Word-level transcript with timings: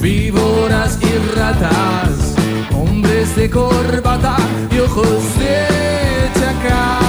Víboras 0.00 0.98
y 1.02 1.36
ratas, 1.36 2.34
hombres 2.74 3.36
de 3.36 3.50
corbata 3.50 4.36
y 4.74 4.78
ojos 4.78 5.38
de 5.38 5.66
chacal. 6.32 7.00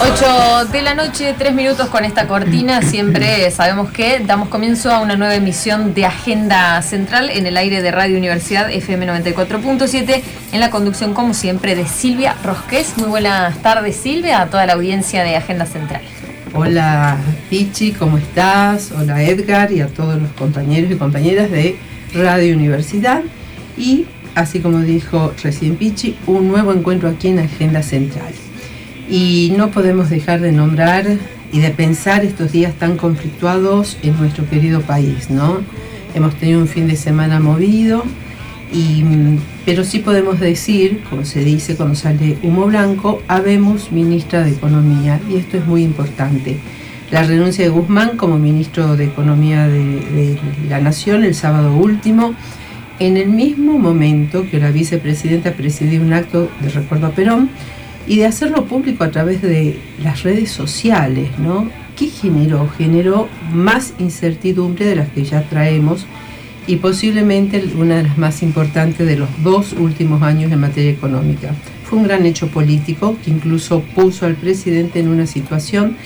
8 0.00 0.64
de 0.72 0.82
la 0.82 0.94
noche, 0.94 1.34
3 1.38 1.54
minutos 1.54 1.88
con 1.90 2.04
esta 2.04 2.26
cortina. 2.26 2.82
Siempre 2.90 3.48
sabemos 3.52 3.90
que 3.92 4.18
damos 4.18 4.48
comienzo 4.48 4.90
a 4.90 4.98
una 5.00 5.14
nueva 5.14 5.36
emisión 5.36 5.94
de 5.94 6.06
Agenda 6.06 6.82
Central 6.82 7.30
en 7.30 7.46
el 7.46 7.56
aire 7.56 7.82
de 7.82 7.92
Radio 7.92 8.18
Universidad 8.18 8.68
FM 8.68 9.06
94.7 9.06 10.22
en 10.52 10.60
la 10.60 10.70
conducción, 10.70 11.14
como 11.14 11.34
siempre, 11.34 11.76
de 11.76 11.86
Silvia 11.86 12.34
Rosqués. 12.42 12.98
Muy 12.98 13.08
buenas 13.08 13.56
tardes, 13.58 13.94
Silvia, 13.94 14.40
a 14.40 14.46
toda 14.46 14.66
la 14.66 14.72
audiencia 14.72 15.22
de 15.22 15.36
Agenda 15.36 15.66
Central. 15.66 16.02
Hola 16.58 17.18
Pichi, 17.50 17.92
¿cómo 17.92 18.16
estás? 18.16 18.90
Hola 18.90 19.22
Edgar 19.22 19.70
y 19.72 19.82
a 19.82 19.88
todos 19.88 20.18
los 20.18 20.30
compañeros 20.30 20.90
y 20.90 20.94
compañeras 20.94 21.50
de 21.50 21.76
Radio 22.14 22.56
Universidad. 22.56 23.22
Y 23.76 24.06
así 24.34 24.60
como 24.60 24.80
dijo 24.80 25.34
recién 25.42 25.76
Pichi, 25.76 26.16
un 26.26 26.48
nuevo 26.48 26.72
encuentro 26.72 27.10
aquí 27.10 27.28
en 27.28 27.40
Agenda 27.40 27.82
Central. 27.82 28.32
Y 29.06 29.52
no 29.58 29.70
podemos 29.70 30.08
dejar 30.08 30.40
de 30.40 30.50
nombrar 30.50 31.04
y 31.52 31.60
de 31.60 31.70
pensar 31.72 32.24
estos 32.24 32.52
días 32.52 32.72
tan 32.72 32.96
conflictuados 32.96 33.98
en 34.02 34.16
nuestro 34.16 34.48
querido 34.48 34.80
país, 34.80 35.28
¿no? 35.28 35.60
Hemos 36.14 36.36
tenido 36.36 36.58
un 36.58 36.68
fin 36.68 36.86
de 36.86 36.96
semana 36.96 37.38
movido, 37.38 38.02
y, 38.72 39.04
pero 39.64 39.84
sí 39.84 40.00
podemos 40.00 40.40
decir, 40.40 41.02
como 41.08 41.24
se 41.24 41.44
dice 41.44 41.76
cuando 41.76 41.94
sale 41.94 42.36
humo 42.42 42.66
blanco, 42.66 43.22
habemos 43.28 43.92
ministra 43.92 44.44
de 44.44 44.50
Economía, 44.50 45.20
y 45.30 45.36
esto 45.36 45.58
es 45.58 45.66
muy 45.66 45.82
importante. 45.82 46.58
La 47.10 47.22
renuncia 47.22 47.64
de 47.64 47.70
Guzmán 47.70 48.16
como 48.16 48.38
ministro 48.38 48.96
de 48.96 49.04
Economía 49.04 49.68
de, 49.68 50.00
de 50.00 50.38
la 50.68 50.80
Nación 50.80 51.24
el 51.24 51.34
sábado 51.34 51.76
último, 51.76 52.34
en 52.98 53.16
el 53.16 53.28
mismo 53.28 53.78
momento 53.78 54.46
que 54.50 54.58
la 54.58 54.70
vicepresidenta 54.70 55.52
presidió 55.52 56.00
un 56.00 56.12
acto 56.12 56.50
de 56.60 56.70
recuerdo 56.70 57.06
a 57.06 57.10
Perón, 57.10 57.50
y 58.06 58.16
de 58.16 58.26
hacerlo 58.26 58.66
público 58.66 59.04
a 59.04 59.10
través 59.10 59.42
de 59.42 59.78
las 60.02 60.22
redes 60.22 60.50
sociales, 60.50 61.28
¿no? 61.38 61.68
¿Qué 61.96 62.06
generó? 62.06 62.68
Generó 62.68 63.28
más 63.52 63.94
incertidumbre 63.98 64.86
de 64.86 64.96
las 64.96 65.08
que 65.08 65.24
ya 65.24 65.42
traemos 65.48 66.06
y 66.66 66.76
posiblemente 66.76 67.62
una 67.76 67.96
de 67.96 68.02
las 68.04 68.18
más 68.18 68.42
importantes 68.42 69.06
de 69.06 69.16
los 69.16 69.28
dos 69.42 69.72
últimos 69.72 70.22
años 70.22 70.50
en 70.50 70.60
materia 70.60 70.90
económica. 70.90 71.54
Fue 71.84 71.98
un 71.98 72.04
gran 72.04 72.26
hecho 72.26 72.48
político 72.48 73.16
que 73.24 73.30
incluso 73.30 73.80
puso 73.94 74.26
al 74.26 74.34
presidente 74.34 74.98
en 74.98 75.08
una 75.08 75.26
situación 75.26 75.96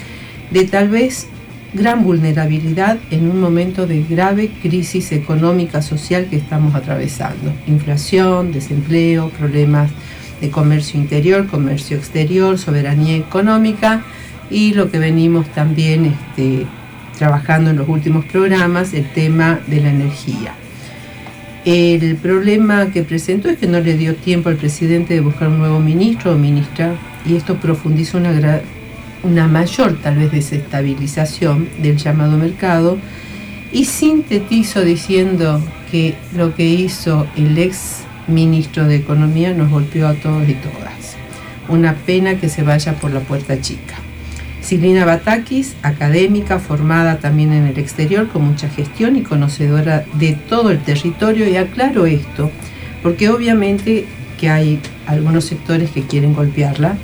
de 0.51 0.65
tal 0.65 0.89
vez 0.89 1.29
gran 1.73 2.03
vulnerabilidad 2.03 2.99
en 3.11 3.31
un 3.31 3.41
momento 3.41 3.87
de 3.87 4.03
grave 4.03 4.51
crisis 4.61 5.13
económica 5.13 5.83
social 5.83 6.27
que 6.29 6.37
estamos 6.37 6.75
atravesando. 6.75 7.53
Inflación, 7.67 8.53
desempleo, 8.53 9.31
problemas 9.31 9.91
de 10.41 10.51
comercio 10.51 11.01
interior, 11.01 11.47
comercio 11.47 11.97
exterior, 11.97 12.59
soberanía 12.59 13.17
económica 13.17 14.03
y 14.51 14.75
lo 14.75 14.91
que 14.91 14.99
venimos 14.99 15.49
también 15.53 16.07
este, 16.07 16.67
trabajando 17.21 17.69
en 17.69 17.77
los 17.77 17.87
últimos 17.87 18.25
programas, 18.25 18.95
el 18.95 19.05
tema 19.13 19.61
de 19.67 19.83
la 19.83 19.91
energía. 19.91 20.55
El 21.67 22.17
problema 22.17 22.87
que 22.87 23.03
presentó 23.03 23.51
es 23.51 23.59
que 23.59 23.67
no 23.67 23.79
le 23.79 23.99
dio 23.99 24.15
tiempo 24.15 24.49
al 24.49 24.57
presidente 24.57 25.13
de 25.13 25.21
buscar 25.21 25.49
un 25.49 25.59
nuevo 25.59 25.81
ministro 25.81 26.33
o 26.33 26.39
ministra 26.39 26.95
y 27.27 27.37
esto 27.37 27.57
profundiza 27.57 28.17
una, 28.17 28.63
una 29.23 29.47
mayor 29.49 29.99
tal 30.01 30.17
vez 30.17 30.33
desestabilización 30.33 31.69
del 31.83 31.99
llamado 31.99 32.39
mercado 32.39 32.97
y 33.71 33.85
sintetizo 33.85 34.83
diciendo 34.83 35.63
que 35.91 36.15
lo 36.35 36.55
que 36.55 36.65
hizo 36.65 37.27
el 37.37 37.59
ex 37.59 37.99
ministro 38.29 38.87
de 38.87 38.97
Economía 38.97 39.53
nos 39.53 39.69
golpeó 39.69 40.09
a 40.09 40.15
todos 40.15 40.49
y 40.49 40.55
todas. 40.55 41.19
Una 41.69 41.97
pena 41.97 42.37
que 42.37 42.49
se 42.49 42.63
vaya 42.63 42.95
por 42.95 43.11
la 43.11 43.21
puerta 43.21 43.61
chica. 43.61 44.00
Silvina 44.63 45.05
Batakis, 45.05 45.75
académica, 45.83 46.59
formada 46.59 47.19
también 47.19 47.53
en 47.53 47.67
el 47.67 47.79
exterior 47.79 48.29
con 48.29 48.45
mucha 48.45 48.69
gestión 48.69 49.17
y 49.17 49.23
conocedora 49.23 50.05
de 50.15 50.35
todo 50.35 50.71
el 50.71 50.81
territorio, 50.81 51.49
y 51.49 51.57
aclaro 51.57 52.07
esto, 52.07 52.51
porque 53.03 53.31
obviamente 53.31 54.07
que 54.39 54.51
hay 54.51 54.81
algunos 55.07 55.45
sectores 55.45 55.91
que 55.91 56.03
quieren 56.03 56.35
golpearla, 56.35 56.97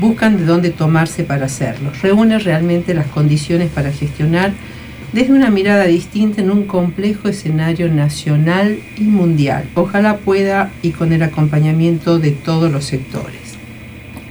buscan 0.00 0.38
de 0.38 0.44
dónde 0.44 0.70
tomarse 0.70 1.24
para 1.24 1.46
hacerlo. 1.46 1.92
Reúne 2.02 2.38
realmente 2.38 2.94
las 2.94 3.06
condiciones 3.06 3.70
para 3.70 3.92
gestionar 3.92 4.52
desde 5.12 5.32
una 5.32 5.50
mirada 5.50 5.84
distinta 5.84 6.40
en 6.40 6.50
un 6.50 6.64
complejo 6.64 7.28
escenario 7.28 7.92
nacional 7.92 8.78
y 8.96 9.02
mundial. 9.02 9.64
Ojalá 9.74 10.18
pueda 10.18 10.70
y 10.82 10.90
con 10.90 11.12
el 11.12 11.22
acompañamiento 11.22 12.18
de 12.18 12.30
todos 12.30 12.70
los 12.72 12.84
sectores. 12.84 13.56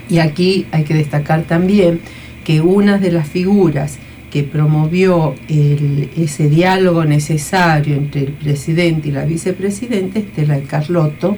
Y 0.08 0.18
aquí 0.18 0.66
hay 0.72 0.84
que 0.84 0.94
destacar 0.94 1.42
también 1.42 2.00
que 2.44 2.60
una 2.60 2.98
de 2.98 3.12
las 3.12 3.28
figuras 3.28 3.98
que 4.30 4.44
promovió 4.44 5.34
ese 5.48 6.48
diálogo 6.48 7.04
necesario 7.04 7.96
entre 7.96 8.22
el 8.22 8.32
presidente 8.32 9.08
y 9.08 9.12
la 9.12 9.24
vicepresidenta, 9.24 10.20
Estela 10.20 10.54
de 10.54 10.62
Carlotto, 10.62 11.36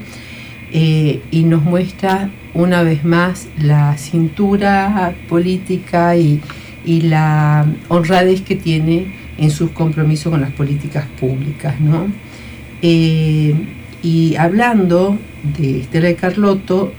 eh, 0.72 1.20
y 1.30 1.44
nos 1.44 1.62
muestra 1.62 2.30
una 2.54 2.82
vez 2.82 3.04
más 3.04 3.48
la 3.58 3.96
cintura 3.96 5.14
política 5.28 6.16
y, 6.16 6.40
la 6.84 7.64
honradez 7.88 8.42
que 8.42 8.56
tiene 8.56 9.14
en 9.38 9.50
sus 9.50 9.70
compromisos 9.70 10.32
con 10.32 10.40
las 10.40 10.50
políticas 10.50 11.06
públicas. 11.20 11.80
¿no? 11.80 12.08
Eh, 12.82 13.54
y 14.02 14.34
hablando 14.34 15.16
de 15.56 15.80
Estela 15.80 16.08
de 16.08 16.16
Carlotto, 16.16 16.92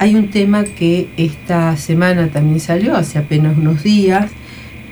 hay 0.00 0.14
un 0.14 0.30
tema 0.30 0.64
que 0.64 1.08
esta 1.18 1.76
semana 1.76 2.28
también 2.28 2.58
salió, 2.58 2.96
hace 2.96 3.18
apenas 3.18 3.58
unos 3.58 3.82
días, 3.82 4.30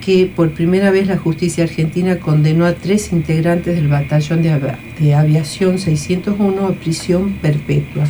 que 0.04 0.26
por 0.26 0.50
primera 0.50 0.90
vez 0.90 1.06
la 1.06 1.16
justicia 1.16 1.64
argentina 1.64 2.18
condenó 2.18 2.66
a 2.66 2.74
tres 2.74 3.10
integrantes 3.10 3.74
del 3.74 3.88
batallón 3.88 4.42
de, 4.42 5.14
aviación 5.14 5.78
601 5.78 6.66
a 6.66 6.72
prisión 6.72 7.32
perpetua. 7.40 8.04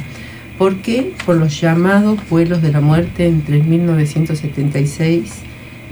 ¿Por 0.58 0.78
qué? 0.78 1.12
Por 1.25 1.37
los 1.37 1.60
llamados 1.60 2.19
vuelos 2.28 2.62
de 2.62 2.72
la 2.72 2.81
muerte 2.81 3.28
entre 3.28 3.62
1976 3.62 5.31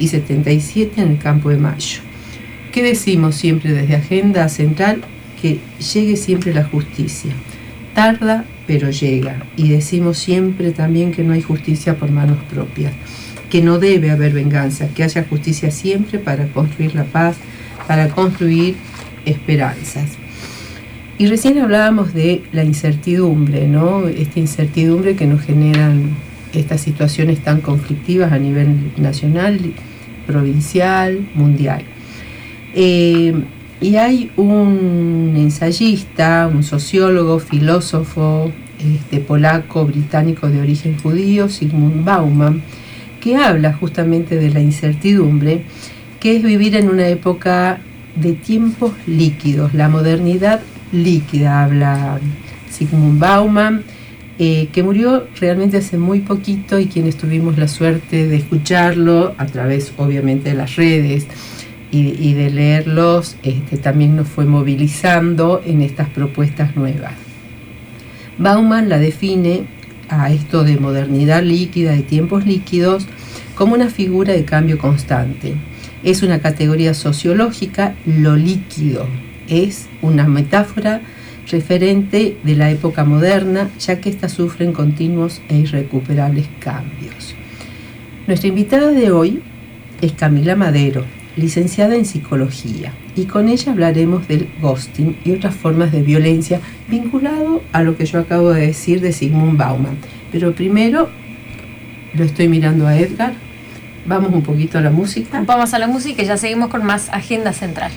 y 0.00 0.08
77 0.08 1.00
en 1.00 1.08
el 1.12 1.18
Campo 1.18 1.50
de 1.50 1.58
Mayo. 1.58 2.00
¿Qué 2.72 2.82
decimos 2.82 3.36
siempre 3.36 3.72
desde 3.72 3.94
Agenda 3.94 4.48
Central? 4.48 5.02
Que 5.40 5.60
llegue 5.94 6.16
siempre 6.16 6.52
la 6.52 6.64
justicia. 6.64 7.30
Tarda, 7.94 8.44
pero 8.66 8.90
llega. 8.90 9.42
Y 9.56 9.68
decimos 9.68 10.18
siempre 10.18 10.72
también 10.72 11.12
que 11.12 11.22
no 11.22 11.32
hay 11.32 11.42
justicia 11.42 11.96
por 11.96 12.10
manos 12.10 12.38
propias, 12.50 12.92
que 13.50 13.62
no 13.62 13.78
debe 13.78 14.10
haber 14.10 14.32
venganza, 14.32 14.88
que 14.88 15.02
haya 15.02 15.24
justicia 15.28 15.70
siempre 15.70 16.18
para 16.18 16.46
construir 16.48 16.94
la 16.94 17.04
paz, 17.04 17.36
para 17.86 18.08
construir 18.08 18.76
esperanzas. 19.24 20.10
Y 21.18 21.26
recién 21.26 21.58
hablábamos 21.58 22.12
de 22.12 22.42
la 22.52 22.62
incertidumbre, 22.64 23.66
¿no? 23.66 24.06
Esta 24.06 24.38
incertidumbre 24.38 25.16
que 25.16 25.26
nos 25.26 25.40
generan 25.42 26.10
estas 26.52 26.80
situaciones 26.80 27.40
tan 27.40 27.60
conflictivas 27.60 28.32
a 28.32 28.38
nivel 28.38 28.92
nacional, 28.98 29.58
provincial, 30.26 31.26
mundial. 31.34 31.82
Eh, 32.74 33.32
y 33.86 33.98
hay 33.98 34.32
un 34.36 35.34
ensayista, 35.36 36.50
un 36.52 36.64
sociólogo, 36.64 37.38
filósofo 37.38 38.50
este, 38.80 39.20
polaco, 39.20 39.86
británico 39.86 40.48
de 40.48 40.60
origen 40.60 40.98
judío, 40.98 41.48
Sigmund 41.48 42.04
Bauman, 42.04 42.62
que 43.20 43.36
habla 43.36 43.74
justamente 43.74 44.38
de 44.38 44.50
la 44.50 44.58
incertidumbre, 44.58 45.62
que 46.18 46.34
es 46.34 46.42
vivir 46.42 46.74
en 46.74 46.88
una 46.88 47.06
época 47.06 47.78
de 48.16 48.32
tiempos 48.32 48.90
líquidos, 49.06 49.72
la 49.72 49.88
modernidad 49.88 50.62
líquida, 50.90 51.62
habla 51.62 52.18
Sigmund 52.68 53.20
Bauman, 53.20 53.84
eh, 54.40 54.68
que 54.72 54.82
murió 54.82 55.28
realmente 55.38 55.76
hace 55.76 55.96
muy 55.96 56.22
poquito 56.22 56.80
y 56.80 56.86
quienes 56.86 57.16
tuvimos 57.16 57.56
la 57.56 57.68
suerte 57.68 58.26
de 58.26 58.34
escucharlo 58.34 59.36
a 59.38 59.46
través 59.46 59.92
obviamente 59.96 60.48
de 60.48 60.56
las 60.56 60.74
redes, 60.74 61.28
y, 61.90 62.34
de 62.34 62.50
leerlos 62.50 63.36
este, 63.42 63.76
también 63.76 64.16
nos 64.16 64.28
fue 64.28 64.44
movilizando 64.44 65.62
en 65.64 65.82
estas 65.82 66.08
propuestas 66.08 66.76
nuevas. 66.76 67.12
Bauman 68.38 68.88
la 68.88 68.98
define 68.98 69.64
a 70.08 70.30
esto 70.30 70.64
de 70.64 70.78
modernidad 70.78 71.42
líquida 71.42 71.96
y 71.96 72.02
tiempos 72.02 72.44
líquidos 72.44 73.06
como 73.54 73.74
una 73.74 73.88
figura 73.88 74.32
de 74.34 74.44
cambio 74.44 74.78
constante. 74.78 75.54
Es 76.02 76.22
una 76.22 76.40
categoría 76.40 76.92
sociológica, 76.92 77.94
lo 78.04 78.36
líquido 78.36 79.06
es 79.48 79.88
una 80.02 80.26
metáfora 80.26 81.00
referente 81.50 82.36
de 82.42 82.56
la 82.56 82.70
época 82.70 83.04
moderna, 83.04 83.70
ya 83.78 84.00
que 84.00 84.10
ésta 84.10 84.28
sufren 84.28 84.72
continuos 84.72 85.40
e 85.48 85.56
irrecuperables 85.56 86.46
cambios. 86.58 87.34
Nuestra 88.26 88.48
invitada 88.48 88.90
de 88.90 89.10
hoy 89.12 89.42
es 90.00 90.12
Camila 90.12 90.56
Madero, 90.56 91.04
licenciada 91.36 91.94
en 91.94 92.04
psicología, 92.04 92.92
y 93.14 93.24
con 93.26 93.48
ella 93.48 93.72
hablaremos 93.72 94.26
del 94.26 94.48
ghosting 94.60 95.16
y 95.24 95.32
otras 95.32 95.54
formas 95.54 95.92
de 95.92 96.02
violencia 96.02 96.60
vinculado 96.88 97.62
a 97.72 97.82
lo 97.82 97.96
que 97.96 98.06
yo 98.06 98.18
acabo 98.18 98.50
de 98.50 98.66
decir 98.66 99.00
de 99.00 99.12
Sigmund 99.12 99.58
Bauman. 99.58 99.98
Pero 100.32 100.54
primero 100.54 101.08
lo 102.14 102.24
estoy 102.24 102.48
mirando 102.48 102.86
a 102.86 102.98
Edgar. 102.98 103.34
Vamos 104.06 104.32
un 104.32 104.42
poquito 104.42 104.78
a 104.78 104.80
la 104.80 104.90
música. 104.90 105.42
Vamos 105.44 105.74
a 105.74 105.78
la 105.78 105.86
música 105.86 106.22
y 106.22 106.26
ya 106.26 106.36
seguimos 106.36 106.70
con 106.70 106.84
más 106.84 107.08
Agenda 107.10 107.52
Central. 107.52 107.90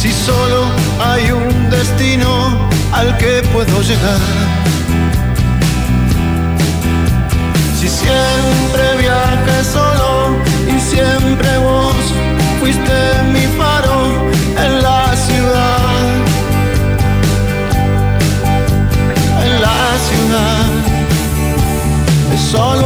Si 0.00 0.10
solo 0.12 0.64
hay 0.98 1.30
un 1.30 1.70
destino 1.70 2.30
al 2.92 3.16
que 3.18 3.42
puedo 3.52 3.82
llegar. 3.82 4.20
Si 7.78 7.88
siempre 7.88 8.96
viaje 8.98 9.64
solo 9.64 10.36
y 10.66 10.80
siempre 10.80 11.58
vos 11.58 11.96
fuiste 12.60 12.98
mi 13.32 13.46
faro 13.58 13.98
en 14.64 14.82
la 14.82 15.14
ciudad. 15.16 16.06
En 19.44 19.60
la 19.60 19.80
ciudad. 20.08 20.64
Es 22.34 22.40
solo 22.40 22.85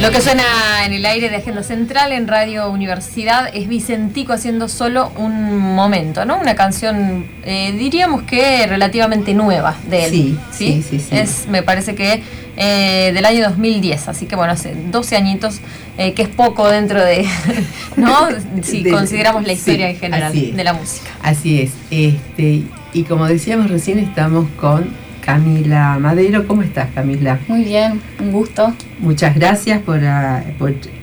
Lo 0.00 0.12
que 0.12 0.20
suena 0.20 0.44
en 0.84 0.92
el 0.92 1.04
aire 1.04 1.30
de 1.30 1.36
Agenda 1.36 1.62
Central 1.62 2.12
en 2.12 2.28
Radio 2.28 2.70
Universidad 2.70 3.50
es 3.52 3.66
Vicentico 3.66 4.32
haciendo 4.32 4.68
solo 4.68 5.10
un 5.16 5.58
momento, 5.74 6.24
¿no? 6.24 6.38
Una 6.38 6.54
canción, 6.54 7.26
eh, 7.44 7.72
diríamos 7.72 8.22
que 8.22 8.66
relativamente 8.68 9.34
nueva 9.34 9.74
de 9.88 10.04
él. 10.04 10.10
Sí, 10.10 10.38
sí, 10.52 10.84
sí. 10.88 11.00
sí, 11.00 11.16
Es, 11.16 11.48
me 11.48 11.62
parece 11.62 11.94
que 11.94 12.22
eh, 12.56 13.12
del 13.12 13.24
año 13.24 13.44
2010, 13.44 14.08
así 14.08 14.26
que 14.26 14.34
bueno, 14.36 14.52
hace 14.52 14.74
12 14.90 15.16
añitos, 15.16 15.60
eh, 15.98 16.14
que 16.14 16.22
es 16.22 16.28
poco 16.28 16.68
dentro 16.68 17.04
de, 17.04 17.26
¿no? 17.96 18.28
Si 18.62 18.82
consideramos 18.84 19.46
la 19.46 19.52
historia 19.52 19.90
en 19.90 19.96
general 19.96 20.32
de 20.32 20.64
la 20.64 20.72
música. 20.72 21.10
Así 21.22 21.60
es, 21.60 21.72
este, 21.90 22.62
y 22.92 23.02
como 23.04 23.26
decíamos 23.26 23.70
recién, 23.70 23.98
estamos 23.98 24.48
con 24.58 24.88
Camila 25.20 25.98
Madero. 25.98 26.46
¿Cómo 26.46 26.62
estás, 26.62 26.88
Camila? 26.94 27.38
Muy 27.48 27.64
bien, 27.64 28.00
un 28.20 28.32
gusto. 28.32 28.72
Muchas 29.00 29.34
gracias 29.34 29.82
por, 29.82 30.02
ah, 30.04 30.42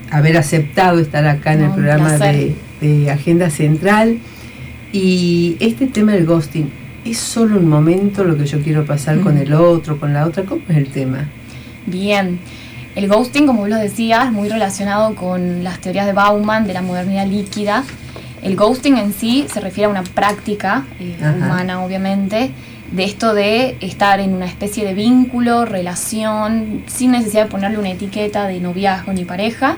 haber 0.09 0.37
aceptado 0.37 0.99
estar 0.99 1.27
acá 1.27 1.53
en 1.53 1.63
el 1.63 1.71
programa 1.71 2.13
de, 2.13 2.55
de 2.81 3.11
Agenda 3.11 3.49
Central. 3.49 4.17
Y 4.91 5.57
este 5.59 5.87
tema 5.87 6.13
del 6.13 6.25
ghosting, 6.25 6.71
¿es 7.03 7.17
solo 7.17 7.57
un 7.57 7.67
momento 7.67 8.23
lo 8.23 8.37
que 8.37 8.45
yo 8.45 8.61
quiero 8.61 8.85
pasar 8.85 9.19
con 9.19 9.37
el 9.37 9.53
otro, 9.53 9.99
con 9.99 10.13
la 10.13 10.25
otra? 10.25 10.43
¿Cómo 10.45 10.61
es 10.69 10.77
el 10.77 10.87
tema? 10.87 11.27
Bien. 11.85 12.39
El 12.95 13.07
ghosting, 13.07 13.47
como 13.47 13.61
vos 13.61 13.69
lo 13.69 13.77
decías, 13.77 14.31
muy 14.31 14.49
relacionado 14.49 15.15
con 15.15 15.63
las 15.63 15.79
teorías 15.79 16.05
de 16.05 16.13
Bauman 16.13 16.67
de 16.67 16.73
la 16.73 16.83
modernidad 16.83 17.25
líquida. 17.25 17.83
El 18.43 18.55
ghosting 18.55 18.97
en 18.97 19.13
sí 19.13 19.47
se 19.51 19.59
refiere 19.61 19.85
a 19.85 19.89
una 19.89 20.03
práctica 20.03 20.85
eh, 20.99 21.17
humana, 21.37 21.83
obviamente, 21.83 22.51
de 22.91 23.03
esto 23.03 23.33
de 23.33 23.77
estar 23.79 24.19
en 24.19 24.35
una 24.35 24.45
especie 24.45 24.85
de 24.85 24.93
vínculo, 24.93 25.65
relación, 25.65 26.83
sin 26.85 27.11
necesidad 27.11 27.45
de 27.45 27.49
ponerle 27.49 27.79
una 27.79 27.89
etiqueta 27.89 28.45
de 28.47 28.59
noviazgo 28.59 29.11
ni 29.11 29.25
pareja, 29.25 29.77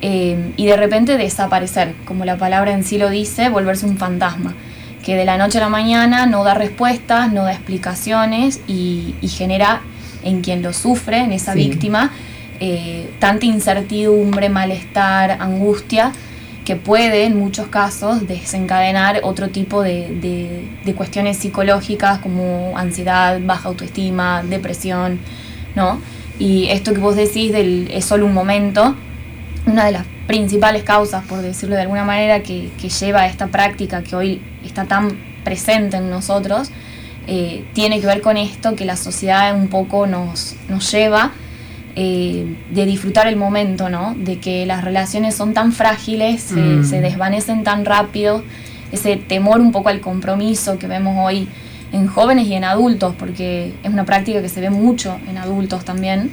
eh, 0.00 0.52
y 0.56 0.66
de 0.66 0.76
repente 0.76 1.16
desaparecer, 1.16 1.94
como 2.04 2.24
la 2.24 2.36
palabra 2.36 2.72
en 2.72 2.84
sí 2.84 2.98
lo 2.98 3.10
dice, 3.10 3.48
volverse 3.48 3.84
un 3.86 3.96
fantasma, 3.96 4.54
que 5.02 5.16
de 5.16 5.24
la 5.24 5.38
noche 5.38 5.58
a 5.58 5.62
la 5.62 5.70
mañana 5.70 6.26
no 6.26 6.44
da 6.44 6.54
respuestas, 6.54 7.32
no 7.32 7.42
da 7.42 7.52
explicaciones 7.52 8.60
y 8.68 9.14
genera 9.22 9.80
en 10.24 10.40
quien 10.40 10.62
lo 10.62 10.72
sufre, 10.72 11.18
en 11.18 11.32
esa 11.32 11.54
víctima, 11.54 12.12
eh, 12.60 13.10
tanta 13.18 13.46
incertidumbre, 13.46 14.48
malestar, 14.48 15.32
angustia, 15.32 16.12
que 16.64 16.76
puede 16.76 17.24
en 17.24 17.38
muchos 17.38 17.66
casos 17.66 18.26
desencadenar 18.26 19.20
otro 19.22 19.50
tipo 19.50 19.82
de, 19.82 20.64
cuestiones 20.96 21.36
psicológicas 21.36 22.20
como 22.20 22.76
ansiedad, 22.76 23.38
baja 23.42 23.68
autoestima, 23.68 24.42
depresión, 24.42 25.18
¿no? 25.74 26.00
Y 26.38 26.68
esto 26.68 26.94
que 26.94 27.00
vos 27.00 27.16
decís 27.16 27.52
del, 27.52 27.88
es 27.92 28.04
solo 28.06 28.24
un 28.24 28.32
momento, 28.32 28.96
una 29.66 29.84
de 29.84 29.92
las 29.92 30.06
principales 30.26 30.84
causas, 30.84 31.24
por 31.24 31.42
decirlo 31.42 31.76
de 31.76 31.82
alguna 31.82 32.04
manera, 32.04 32.42
que, 32.42 32.70
que 32.80 32.88
lleva 32.88 33.22
a 33.22 33.26
esta 33.26 33.48
práctica 33.48 34.02
que 34.02 34.16
hoy 34.16 34.40
está 34.64 34.84
tan 34.86 35.10
presente 35.44 35.98
en 35.98 36.08
nosotros, 36.08 36.70
eh, 37.26 37.64
tiene 37.72 38.00
que 38.00 38.06
ver 38.06 38.20
con 38.20 38.36
esto 38.36 38.74
que 38.76 38.84
la 38.84 38.96
sociedad 38.96 39.54
un 39.54 39.68
poco 39.68 40.06
nos, 40.06 40.56
nos 40.68 40.90
lleva 40.92 41.32
eh, 41.96 42.56
de 42.70 42.86
disfrutar 42.86 43.28
el 43.28 43.36
momento, 43.36 43.88
¿no? 43.88 44.14
De 44.18 44.38
que 44.40 44.66
las 44.66 44.84
relaciones 44.84 45.34
son 45.34 45.54
tan 45.54 45.72
frágiles, 45.72 46.42
se, 46.42 46.56
mm. 46.56 46.84
se, 46.84 47.00
desvanecen 47.00 47.62
tan 47.62 47.84
rápido, 47.84 48.42
ese 48.90 49.16
temor 49.16 49.60
un 49.60 49.72
poco 49.72 49.88
al 49.88 50.00
compromiso 50.00 50.78
que 50.78 50.86
vemos 50.86 51.16
hoy 51.18 51.48
en 51.92 52.08
jóvenes 52.08 52.48
y 52.48 52.54
en 52.54 52.64
adultos, 52.64 53.14
porque 53.18 53.72
es 53.82 53.92
una 53.92 54.04
práctica 54.04 54.42
que 54.42 54.48
se 54.48 54.60
ve 54.60 54.70
mucho 54.70 55.18
en 55.28 55.38
adultos 55.38 55.84
también, 55.84 56.30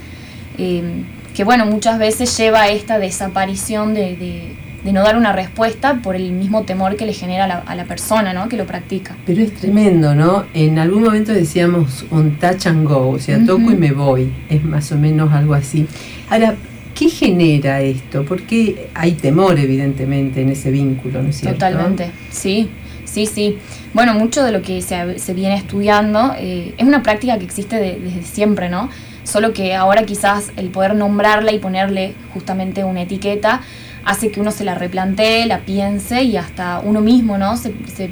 eh, 0.57 1.03
que 1.35 1.43
bueno, 1.43 1.65
muchas 1.65 1.99
veces 1.99 2.35
lleva 2.37 2.63
a 2.63 2.67
esta 2.69 2.97
desaparición 2.99 3.93
de, 3.93 4.15
de 4.15 4.55
no 4.83 5.03
dar 5.03 5.15
una 5.17 5.31
respuesta 5.31 5.99
por 6.01 6.15
el 6.15 6.31
mismo 6.31 6.63
temor 6.63 6.95
que 6.95 7.05
le 7.05 7.13
genera 7.13 7.63
a 7.65 7.75
la, 7.75 7.85
persona 7.85 8.33
¿no? 8.33 8.49
que 8.49 8.57
lo 8.57 8.65
practica. 8.65 9.15
Pero 9.25 9.41
es 9.41 9.53
tremendo, 9.53 10.15
¿no? 10.15 10.45
En 10.53 10.79
algún 10.79 11.03
momento 11.03 11.31
decíamos 11.31 12.05
un 12.09 12.37
touch 12.37 12.67
and 12.67 12.87
go, 12.87 13.09
o 13.09 13.19
sea, 13.19 13.43
toco 13.45 13.71
y 13.71 13.75
me 13.75 13.91
voy, 13.91 14.31
es 14.49 14.63
más 14.63 14.91
o 14.91 14.97
menos 14.97 15.31
algo 15.33 15.53
así. 15.53 15.87
Ahora, 16.29 16.55
¿qué 16.95 17.09
genera 17.09 17.81
esto? 17.81 18.25
Porque 18.25 18.89
hay 18.95 19.13
temor, 19.13 19.59
evidentemente, 19.59 20.41
en 20.41 20.49
ese 20.49 20.71
vínculo, 20.71 21.21
¿no 21.21 21.29
es 21.29 21.37
cierto? 21.37 21.59
Totalmente, 21.59 22.11
sí. 22.31 22.69
Sí, 23.05 23.25
sí. 23.25 23.57
Bueno, 23.93 24.13
mucho 24.13 24.41
de 24.41 24.53
lo 24.53 24.61
que 24.61 24.81
se, 24.81 25.33
viene 25.33 25.55
estudiando 25.55 26.33
eh, 26.37 26.73
es 26.77 26.85
una 26.85 27.03
práctica 27.03 27.37
que 27.37 27.43
existe 27.43 27.75
desde 27.75 28.23
siempre, 28.23 28.69
¿no? 28.69 28.89
Solo 29.23 29.51
que 29.51 29.75
ahora 29.75 30.05
quizás 30.05 30.51
el 30.55 30.69
poder 30.69 30.95
nombrarla 30.95 31.51
y 31.51 31.59
ponerle 31.59 32.13
justamente 32.33 32.85
una 32.85 33.01
etiqueta 33.01 33.61
hace 34.05 34.31
que 34.31 34.39
uno 34.39 34.51
se 34.51 34.63
la 34.63 34.75
replantee, 34.75 35.45
la 35.45 35.59
piense 35.59 36.23
y 36.23 36.37
hasta 36.37 36.79
uno 36.79 37.01
mismo, 37.01 37.37
¿no? 37.37 37.57
Se, 37.57 37.73
se, 37.95 38.07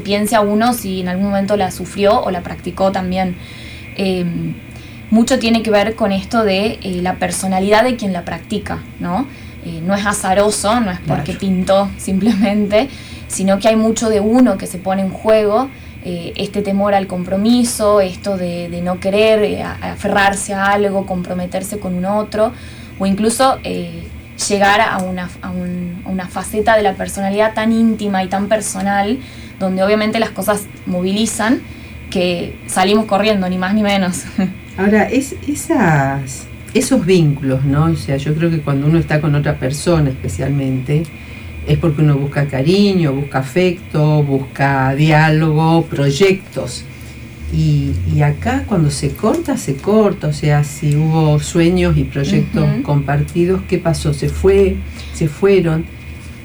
piense 0.00 0.36
a 0.36 0.40
uno 0.40 0.72
si 0.74 1.00
en 1.00 1.08
algún 1.08 1.26
momento 1.26 1.56
la 1.56 1.70
sufrió 1.70 2.20
o 2.20 2.30
la 2.30 2.42
practicó 2.42 2.92
también. 2.92 3.36
Em, 3.96 4.54
mucho 5.10 5.38
tiene 5.38 5.62
que 5.62 5.70
ver 5.70 5.94
con 5.94 6.12
esto 6.12 6.44
de 6.44 6.78
eh, 6.82 7.00
la 7.02 7.16
personalidad 7.16 7.84
de 7.84 7.96
quien 7.96 8.12
la 8.12 8.24
practica, 8.24 8.82
¿no? 9.00 9.26
Eh, 9.64 9.80
no 9.82 9.94
es 9.94 10.04
azaroso, 10.04 10.80
no 10.80 10.90
es 10.90 10.98
porque 11.06 11.32
pintó 11.32 11.88
simplemente, 11.98 12.88
sino 13.28 13.58
que 13.58 13.68
hay 13.68 13.76
mucho 13.76 14.08
de 14.08 14.20
uno 14.20 14.58
que 14.58 14.66
se 14.66 14.78
pone 14.78 15.02
en 15.02 15.10
juego, 15.10 15.68
eh, 16.04 16.32
este 16.36 16.62
temor 16.62 16.94
al 16.94 17.06
compromiso, 17.06 18.00
esto 18.00 18.36
de, 18.36 18.68
no 18.82 19.00
querer 19.00 19.62
aferrarse 19.62 20.54
a 20.54 20.66
algo, 20.66 21.06
comprometerse 21.06 21.78
con 21.78 21.94
un 21.94 22.04
otro, 22.04 22.52
o 22.98 23.06
incluso 23.06 23.58
llegar 24.48 24.80
a 24.80 24.98
una, 24.98 25.28
a 25.42 25.50
una 25.50 26.26
faceta 26.28 26.76
de 26.76 26.82
la 26.82 26.94
personalidad 26.94 27.54
tan 27.54 27.72
íntima 27.72 28.24
y 28.24 28.28
tan 28.28 28.48
personal, 28.48 29.18
donde 29.58 29.82
obviamente 29.82 30.18
las 30.18 30.30
cosas 30.30 30.66
movilizan, 30.86 31.60
que 32.10 32.56
salimos 32.66 33.04
corriendo, 33.04 33.48
ni 33.48 33.58
más 33.58 33.74
ni 33.74 33.82
menos. 33.82 34.24
Ahora, 34.78 35.08
es, 35.08 35.34
esas, 35.46 36.46
esos 36.72 37.04
vínculos, 37.04 37.64
¿no? 37.64 37.86
O 37.86 37.96
sea, 37.96 38.16
yo 38.16 38.34
creo 38.34 38.50
que 38.50 38.60
cuando 38.60 38.86
uno 38.86 38.98
está 38.98 39.20
con 39.20 39.34
otra 39.34 39.58
persona 39.58 40.10
especialmente, 40.10 41.02
es 41.66 41.78
porque 41.78 42.00
uno 42.00 42.16
busca 42.16 42.46
cariño, 42.46 43.12
busca 43.12 43.40
afecto, 43.40 44.22
busca 44.22 44.94
diálogo, 44.94 45.84
proyectos. 45.84 46.84
Y, 47.52 47.94
acá 48.22 48.64
cuando 48.66 48.90
se 48.90 49.12
corta, 49.12 49.56
se 49.56 49.76
corta, 49.76 50.28
o 50.28 50.32
sea, 50.32 50.64
si 50.64 50.96
hubo 50.96 51.38
sueños 51.40 51.96
y 51.96 52.04
proyectos 52.04 52.66
compartidos, 52.82 53.62
¿qué 53.68 53.78
pasó? 53.78 54.12
Se 54.12 54.28
fue, 54.28 54.76
se 55.14 55.28
fueron 55.28 55.86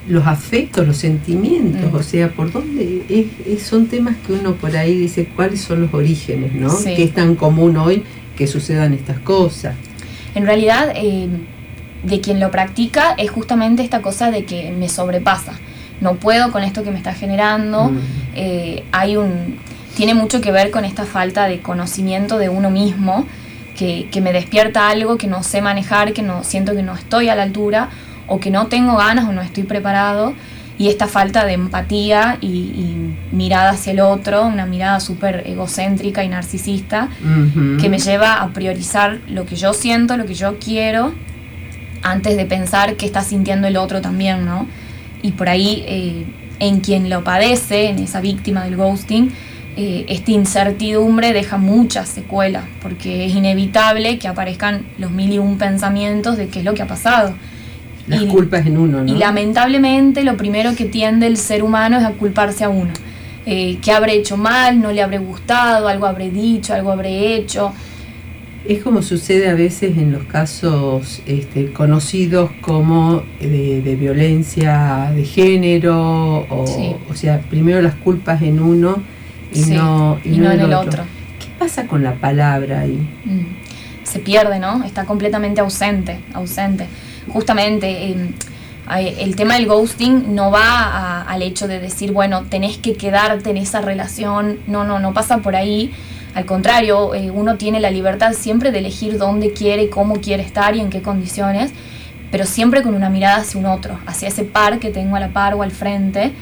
los 0.07 0.27
afectos, 0.27 0.86
los 0.88 0.98
sentimientos, 0.98 1.93
o 1.93 2.03
sea, 2.03 2.29
por 2.29 2.51
dónde 2.51 3.27
son 3.62 3.88
temas 3.88 4.15
que 4.25 4.33
uno 4.33 4.53
por 4.55 4.75
ahí 4.77 4.98
dice 4.98 5.27
cuáles 5.36 5.62
son 5.62 5.81
los 5.81 5.93
orígenes, 5.93 6.53
¿no? 6.53 6.72
Que 6.83 7.03
es 7.03 7.13
tan 7.13 7.36
común 7.36 7.75
hoy 7.77 8.03
que 8.38 8.48
sucedan 8.48 8.93
estas 8.93 9.19
cosas. 9.19 9.75
En 10.36 10.45
realidad, 10.45 10.93
eh, 10.95 11.27
de 12.03 12.22
quien 12.22 12.39
lo 12.39 12.51
practica 12.51 13.13
es 13.17 13.31
justamente 13.31 13.81
esta 13.83 14.01
cosa 14.01 14.31
de 14.31 14.45
que 14.45 14.72
me 14.72 14.89
sobrepasa. 14.89 15.53
No 16.01 16.15
puedo 16.15 16.51
con 16.51 16.63
esto 16.63 16.83
que 16.83 16.91
me 16.91 16.98
está 16.98 17.13
generando. 17.13 17.89
Mm. 17.89 18.00
Eh, 18.36 18.83
hay 18.91 19.15
un 19.15 19.57
tiene 19.96 20.14
mucho 20.14 20.42
que 20.42 20.52
ver 20.52 20.72
con 20.72 20.86
esta 20.86 21.06
falta 21.06 21.48
de 21.48 21.62
conocimiento 21.62 22.38
de 22.38 22.50
uno 22.50 22.70
mismo, 22.70 23.26
que, 23.78 24.08
que 24.12 24.22
me 24.22 24.34
despierta 24.34 24.90
algo 24.90 25.18
que 25.18 25.28
no 25.28 25.44
sé 25.44 25.62
manejar, 25.62 26.14
que 26.14 26.22
no 26.22 26.44
siento 26.44 26.76
que 26.76 26.84
no 26.84 26.94
estoy 26.94 27.30
a 27.30 27.36
la 27.36 27.44
altura 27.44 27.90
o 28.28 28.40
que 28.40 28.52
no 28.52 28.68
tengo 28.68 28.96
ganas 28.98 29.26
o 29.26 29.32
no 29.32 29.42
estoy 29.42 29.64
preparado 29.64 30.34
y 30.78 30.90
esta 30.90 31.08
falta 31.08 31.46
de 31.46 31.54
empatía 31.54 32.38
y, 32.42 33.14
mirada 33.32 33.72
hacia 33.72 33.94
el 33.94 34.00
otro, 34.00 34.46
una 34.46 34.66
mirada 34.66 35.00
súper 35.00 35.44
egocéntrica 35.46 36.24
y 36.24 36.30
narcisista, 36.30 37.10
que 37.80 37.90
me 37.90 38.00
lleva 38.00 38.42
a 38.42 38.50
priorizar 38.54 39.20
lo 39.28 39.46
que 39.46 39.56
yo 39.56 39.74
siento, 39.74 40.18
lo 40.18 40.26
que 40.26 40.36
yo 40.36 40.58
quiero, 40.60 41.14
antes 42.04 42.38
de 42.38 42.46
pensar 42.46 42.96
qué 42.96 43.06
está 43.06 43.24
sintiendo 43.24 43.68
el 43.68 43.78
otro 43.78 44.02
también, 44.02 44.46
¿no? 44.46 44.68
Y 45.22 45.32
por 45.32 45.50
ahí, 45.50 45.84
eh, 45.88 46.26
en 46.60 46.80
quien 46.82 47.10
lo 47.10 47.24
padece, 47.24 47.90
en 47.90 48.00
esa 48.00 48.22
víctima 48.22 48.64
del 48.64 48.76
ghosting, 48.76 49.32
eh, 49.75 50.06
esta 50.08 50.32
incertidumbre 50.32 51.34
deja 51.34 51.58
muchas 51.58 52.10
secuelas, 52.10 52.63
porque 52.82 53.25
es 53.25 53.36
inevitable 53.36 54.20
que 54.20 54.27
aparezcan 54.27 54.86
los 54.98 55.12
mil 55.12 55.32
y 55.32 55.39
un 55.39 55.58
pensamientos 55.58 56.38
de 56.38 56.48
qué 56.48 56.60
es 56.60 56.65
lo 56.65 56.74
que 56.74 56.82
ha 56.82 56.88
pasado 56.88 57.34
las 58.08 58.24
culpas 58.24 58.65
en 58.65 58.77
uno, 58.77 59.03
¿no? 59.03 59.13
Y 59.13 59.18
lamentablemente 59.18 60.24
lo 60.24 60.36
primero 60.36 60.75
que 60.75 60.86
tiende 60.86 61.27
el 61.27 61.38
ser 61.38 61.63
humano 61.63 61.98
es 61.98 62.03
a 62.03 62.12
culparse 62.12 62.63
a 62.63 62.70
uno. 62.70 62.92
Eh, 63.46 63.77
¿Qué 63.82 63.92
habré 63.92 64.15
hecho 64.15 64.38
mal? 64.38 64.82
¿No 64.82 64.92
le 64.92 65.01
habré 65.01 65.18
gustado? 65.20 65.88
¿Algo 65.88 66.06
habré 66.06 66.30
dicho? 66.30 66.74
¿Algo 66.74 66.92
habré 66.92 67.36
hecho? 67.36 67.74
Es 68.68 68.82
como 68.82 69.01
sucede 69.01 69.50
a 69.50 69.56
veces 69.56 69.98
en 69.98 70.13
los 70.13 70.24
casos 70.24 71.22
este, 71.25 71.74
conocidos 71.74 72.51
como 72.62 73.24
de, 73.42 73.98
violencia 74.00 75.12
de 75.13 75.25
género, 75.25 76.46
o, 76.50 77.00
o 77.10 77.15
sea, 77.15 77.42
primero 77.42 77.82
las 77.82 77.96
culpas 77.96 78.42
en 78.42 78.62
uno 78.62 79.01
y 79.53 79.62
no, 79.72 80.19
y, 80.24 80.29
no, 80.38 80.51
en 80.51 80.60
el 80.60 80.74
otro. 80.74 81.03
¿Qué 81.39 81.48
pasa 81.57 81.88
con 81.88 82.03
la 82.03 82.13
palabra 82.15 82.81
ahí? 82.81 83.07
Mm. 83.25 84.03
Se 84.03 84.19
pierde, 84.19 84.60
¿no? 84.60 84.83
Está 84.83 85.05
completamente 85.05 85.62
ausente, 85.62 86.19
ausente 86.33 86.88
justamente 87.31 88.12
em, 88.12 88.33
el 89.00 89.36
tema 89.36 89.55
del 89.55 89.65
ghosting 89.65 90.36
no 90.36 90.51
va 90.51 91.22
al 91.22 91.41
hecho 91.41 91.67
de 91.67 91.79
decir, 91.79 92.12
bueno, 92.12 92.43
tenés 92.50 92.77
que 92.77 92.95
quedarte 92.95 93.50
en 93.50 93.57
esa 93.57 93.81
relación, 93.81 94.60
no, 94.67 94.83
no, 94.83 95.00
no 95.00 95.13
pasa 95.13 95.38
por 95.38 95.55
ahí. 95.55 95.93
Al 96.36 96.45
contrario, 96.45 97.13
eh, 97.13 97.31
uno 97.31 97.57
tiene 97.57 97.79
la 97.79 97.91
libertad 97.91 98.33
siempre 98.33 98.72
de 98.72 98.79
elegir 98.79 99.17
dónde 99.17 99.53
quiere, 99.53 99.89
cómo 99.89 100.15
quiere 100.15 100.43
estar 100.43 100.75
y 100.75 100.81
en 100.81 100.89
qué 100.89 101.01
condiciones, 101.01 101.72
pero 102.31 102.45
siempre 102.45 102.81
con 102.81 102.95
una 102.95 103.10
mirada 103.10 103.38
hacia 103.38 103.60
un 103.60 103.67
otro, 103.67 104.00
hacia 104.05 104.27
ese 104.27 104.43
par 104.43 104.79
que 104.79 104.89
tengo 104.89 105.15
a 105.15 105.19
la 105.19 105.29
par 105.29 105.53
o 105.53 105.62
al 105.62 105.72
frente 105.72 106.33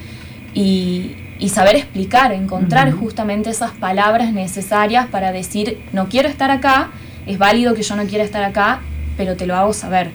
y, 0.54 1.14
saber 1.48 1.76
explicar, 1.76 2.32
encontrar 2.32 2.92
justamente 2.92 3.50
esas 3.50 3.72
palabras 3.72 4.32
necesarias 4.32 5.06
para 5.08 5.32
decir, 5.32 5.80
no 5.92 6.08
quiero 6.08 6.28
estar 6.28 6.50
acá, 6.50 6.90
es 7.26 7.38
válido 7.38 7.74
que 7.74 7.82
yo 7.82 7.96
no 7.96 8.04
quiera 8.04 8.24
estar 8.24 8.44
acá, 8.44 8.80
pero 9.16 9.36
te 9.36 9.46
lo 9.46 9.56
hago 9.56 9.72
saber 9.72 10.10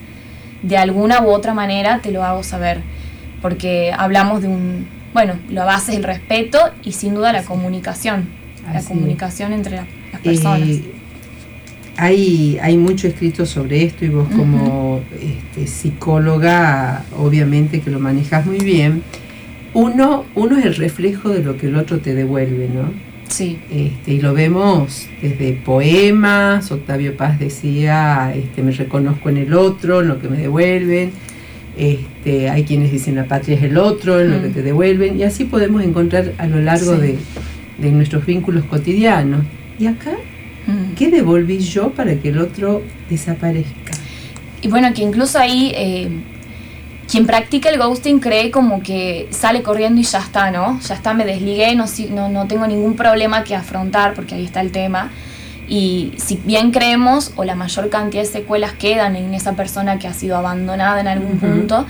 de 0.62 0.76
alguna 0.76 1.22
u 1.22 1.28
otra 1.28 1.54
manera 1.54 2.00
te 2.02 2.10
lo 2.10 2.24
hago 2.24 2.42
saber, 2.42 2.80
porque 3.40 3.92
hablamos 3.96 4.42
de 4.42 4.48
un, 4.48 4.86
bueno, 5.12 5.34
la 5.50 5.64
base 5.64 5.92
es 5.92 5.98
el 5.98 6.04
respeto 6.04 6.58
y 6.82 6.92
sin 6.92 7.14
duda 7.14 7.32
la 7.32 7.44
comunicación, 7.44 8.28
la 8.72 8.82
comunicación 8.82 9.52
entre 9.52 9.76
las 9.76 10.20
personas. 10.22 10.68
Eh, 10.68 10.94
hay, 11.96 12.58
hay 12.62 12.76
mucho 12.76 13.08
escrito 13.08 13.44
sobre 13.44 13.84
esto 13.84 14.04
y 14.04 14.08
vos 14.08 14.28
como 14.28 15.00
este, 15.20 15.66
psicóloga, 15.66 17.04
obviamente 17.16 17.80
que 17.80 17.90
lo 17.90 17.98
manejas 17.98 18.46
muy 18.46 18.58
bien. 18.58 19.02
Uno, 19.74 20.24
uno 20.34 20.58
es 20.58 20.64
el 20.64 20.74
reflejo 20.76 21.30
de 21.30 21.42
lo 21.42 21.56
que 21.56 21.66
el 21.66 21.76
otro 21.76 21.98
te 21.98 22.14
devuelve, 22.14 22.68
¿no? 22.68 22.90
Sí. 23.28 23.58
Este, 23.70 24.14
y 24.14 24.20
lo 24.20 24.32
vemos 24.32 25.06
desde 25.20 25.52
poemas, 25.52 26.72
Octavio 26.72 27.16
Paz 27.16 27.38
decía, 27.38 28.32
este, 28.34 28.62
me 28.62 28.72
reconozco 28.72 29.28
en 29.28 29.36
el 29.36 29.54
otro, 29.54 30.00
en 30.00 30.08
lo 30.08 30.20
que 30.20 30.28
me 30.28 30.38
devuelven, 30.38 31.12
este, 31.76 32.50
hay 32.50 32.64
quienes 32.64 32.90
dicen 32.90 33.14
la 33.14 33.26
patria 33.26 33.56
es 33.56 33.62
el 33.62 33.76
otro, 33.76 34.20
en 34.20 34.32
lo 34.32 34.42
que 34.42 34.48
mm. 34.48 34.52
te 34.52 34.62
devuelven, 34.62 35.18
y 35.18 35.22
así 35.22 35.44
podemos 35.44 35.84
encontrar 35.84 36.32
a 36.38 36.46
lo 36.46 36.60
largo 36.60 36.96
de, 36.96 37.18
nuestros 37.92 38.26
vínculos 38.26 38.64
cotidianos. 38.64 39.44
¿Y 39.78 39.86
acá? 39.86 40.12
Mm. 40.66 40.94
¿Qué 40.94 41.10
devolví 41.10 41.60
yo 41.60 41.90
para 41.90 42.16
que 42.16 42.30
el 42.30 42.38
otro 42.38 42.82
desaparezca? 43.08 43.92
Y 44.62 44.68
bueno, 44.68 44.92
que 44.94 45.02
incluso 45.02 45.38
ahí... 45.38 45.72
Eh, 45.74 46.08
quien 47.10 47.26
practica 47.26 47.70
el 47.70 47.78
ghosting 47.78 48.20
cree 48.20 48.50
como 48.50 48.82
que 48.82 49.28
sale 49.30 49.62
corriendo 49.62 50.00
y 50.00 50.04
ya 50.04 50.18
está, 50.18 50.50
¿no? 50.50 50.78
Ya 50.80 50.94
está, 50.94 51.14
me 51.14 51.24
desligué, 51.24 51.74
no, 51.74 51.86
no, 52.10 52.28
no 52.28 52.46
tengo 52.46 52.66
ningún 52.66 52.96
problema 52.96 53.44
que 53.44 53.56
afrontar, 53.56 54.12
porque 54.14 54.34
ahí 54.34 54.44
está 54.44 54.60
el 54.60 54.72
tema. 54.72 55.10
Y 55.66 56.12
si 56.16 56.36
bien 56.44 56.70
creemos, 56.70 57.32
o 57.36 57.44
la 57.44 57.54
mayor 57.54 57.88
cantidad 57.88 58.22
de 58.22 58.28
secuelas 58.28 58.72
quedan 58.74 59.16
en 59.16 59.32
esa 59.34 59.54
persona 59.54 59.98
que 59.98 60.06
ha 60.06 60.12
sido 60.12 60.36
abandonada 60.36 61.00
en 61.00 61.08
algún 61.08 61.38
punto, 61.38 61.86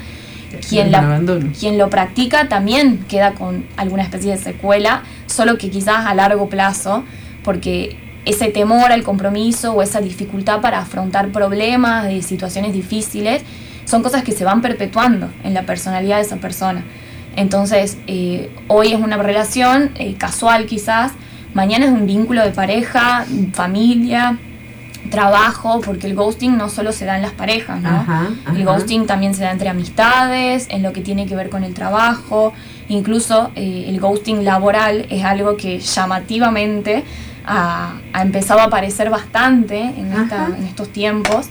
quien, 0.69 0.93
la, 0.93 1.21
quien 1.59 1.79
lo 1.79 1.91
practica 1.91 2.49
también 2.49 3.05
queda 3.09 3.35
con 3.35 3.67
alguna 3.77 4.05
especie 4.05 4.33
de 4.33 4.39
secuela, 4.39 5.03
solo 5.27 5.59
que 5.59 5.69
quizás 5.69 6.07
a 6.07 6.15
largo 6.15 6.49
plazo, 6.49 7.05
porque 7.43 7.97
ese 8.25 8.49
temor 8.49 8.93
al 8.93 9.03
compromiso 9.03 9.73
o 9.73 9.83
esa 9.83 10.01
dificultad 10.01 10.61
para 10.61 10.79
afrontar 10.79 11.31
problemas, 11.31 12.05
de 12.05 12.23
situaciones 12.23 12.73
difíciles, 12.73 13.43
son 13.89 14.03
cosas 14.03 14.23
que 14.23 14.33
se 14.33 14.45
van 14.45 14.61
perpetuando 14.61 15.31
en 15.45 15.55
la 15.55 15.63
personalidad 15.63 16.17
de 16.17 16.23
esa 16.23 16.37
persona. 16.37 16.85
Entonces, 17.37 17.97
eh, 18.07 18.51
hoy 18.67 18.93
es 18.93 19.01
una 19.01 19.17
relación 19.17 19.93
eh, 19.95 20.15
casual 20.17 20.67
quizás, 20.67 21.13
mañana 21.55 21.87
es 21.87 21.93
un 21.93 22.07
vínculo 22.07 22.43
de 22.43 22.51
pareja, 22.51 23.25
familia, 23.55 24.39
trabajo, 25.11 25.81
porque 25.81 26.07
el 26.07 26.15
ghosting 26.15 26.59
no 26.59 26.69
solo 26.69 26.93
se 26.93 27.07
da 27.07 27.17
en 27.17 27.23
las 27.23 27.33
parejas, 27.33 27.81
¿no? 27.81 28.05
El 28.55 28.65
ghosting 28.67 29.07
también 29.07 29.35
se 29.35 29.45
da 29.45 29.53
entre 29.53 29.71
amistades, 29.71 30.67
en 30.69 30.83
lo 30.83 30.93
que 30.93 31.01
tiene 31.01 31.27
que 31.27 31.35
ver 31.35 31.49
con 31.49 31.65
el 31.65 31.73
trabajo, 31.73 32.53
incluso 32.89 33.51
eh, 33.55 33.87
el 33.89 34.01
ghosting 34.01 34.45
laboral 34.45 35.07
es 35.09 35.25
algo 35.25 35.57
que 35.57 35.79
llamativamente 35.79 37.05
ha, 37.47 37.95
empezado 38.21 38.61
a 38.61 38.65
aparecer 38.65 39.09
bastante 39.09 39.81
en, 39.81 40.13
en 40.13 40.65
estos 40.65 40.91
tiempos, 40.91 41.49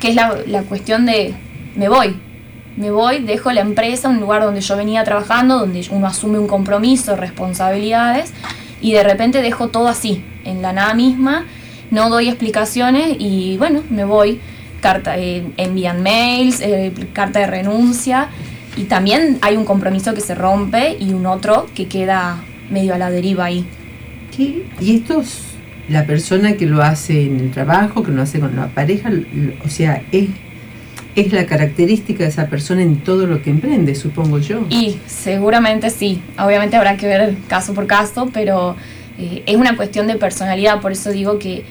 que 0.00 0.08
es 0.08 0.16
la, 0.16 0.34
la 0.46 0.62
cuestión 0.62 1.06
de 1.06 1.34
me 1.76 1.88
voy. 1.88 2.16
Me 2.76 2.90
voy, 2.90 3.20
dejo 3.20 3.52
la 3.52 3.62
empresa, 3.62 4.08
un 4.08 4.20
lugar 4.20 4.42
donde 4.42 4.60
yo 4.60 4.76
venía 4.76 5.02
trabajando, 5.04 5.58
donde 5.58 5.86
uno 5.90 6.06
asume 6.06 6.38
un 6.38 6.46
compromiso, 6.46 7.16
responsabilidades, 7.16 8.32
y 8.82 8.92
de 8.92 9.02
repente 9.02 9.40
dejo 9.40 9.68
todo 9.68 9.88
así, 9.88 10.22
en 10.44 10.60
la 10.60 10.74
nada 10.74 10.92
misma, 10.92 11.46
no 11.90 12.10
doy 12.10 12.28
explicaciones 12.28 13.16
y 13.18 13.56
bueno, 13.58 13.82
me 13.88 14.04
voy. 14.04 14.40
Carta, 14.82 15.16
eh, 15.16 15.46
envían 15.56 16.02
mails, 16.02 16.60
eh, 16.60 16.92
carta 17.14 17.40
de 17.40 17.46
renuncia, 17.46 18.28
y 18.76 18.84
también 18.84 19.38
hay 19.40 19.56
un 19.56 19.64
compromiso 19.64 20.12
que 20.12 20.20
se 20.20 20.34
rompe 20.34 20.96
y 21.00 21.14
un 21.14 21.24
otro 21.24 21.66
que 21.74 21.88
queda 21.88 22.36
medio 22.70 22.94
a 22.94 22.98
la 22.98 23.10
deriva 23.10 23.46
ahí. 23.46 23.64
¿Qué? 24.36 24.66
¿Y 24.80 24.96
estos 24.96 25.56
la 25.88 26.04
persona 26.04 26.56
que 26.56 26.66
lo 26.66 26.82
hace 26.82 27.26
en 27.26 27.40
el 27.40 27.50
trabajo, 27.50 28.02
que 28.02 28.10
lo 28.10 28.22
hace 28.22 28.40
con 28.40 28.56
la 28.56 28.66
pareja, 28.68 29.10
o 29.64 29.68
sea, 29.68 30.02
es, 30.12 30.28
es 31.16 31.32
la 31.32 31.46
característica 31.46 32.22
de 32.22 32.28
esa 32.28 32.46
persona 32.46 32.82
en 32.82 32.98
todo 32.98 33.26
lo 33.26 33.42
que 33.42 33.50
emprende, 33.50 33.94
supongo 33.94 34.38
yo. 34.38 34.66
Y 34.68 34.98
seguramente 35.06 35.88
sí, 35.90 36.22
obviamente 36.38 36.76
habrá 36.76 36.96
que 36.98 37.06
ver 37.06 37.34
caso 37.48 37.72
por 37.72 37.86
caso, 37.86 38.28
pero 38.32 38.76
eh, 39.18 39.42
es 39.46 39.56
una 39.56 39.76
cuestión 39.76 40.06
de 40.06 40.16
personalidad, 40.16 40.80
por 40.82 40.92
eso 40.92 41.10
digo 41.10 41.38
que 41.38 41.64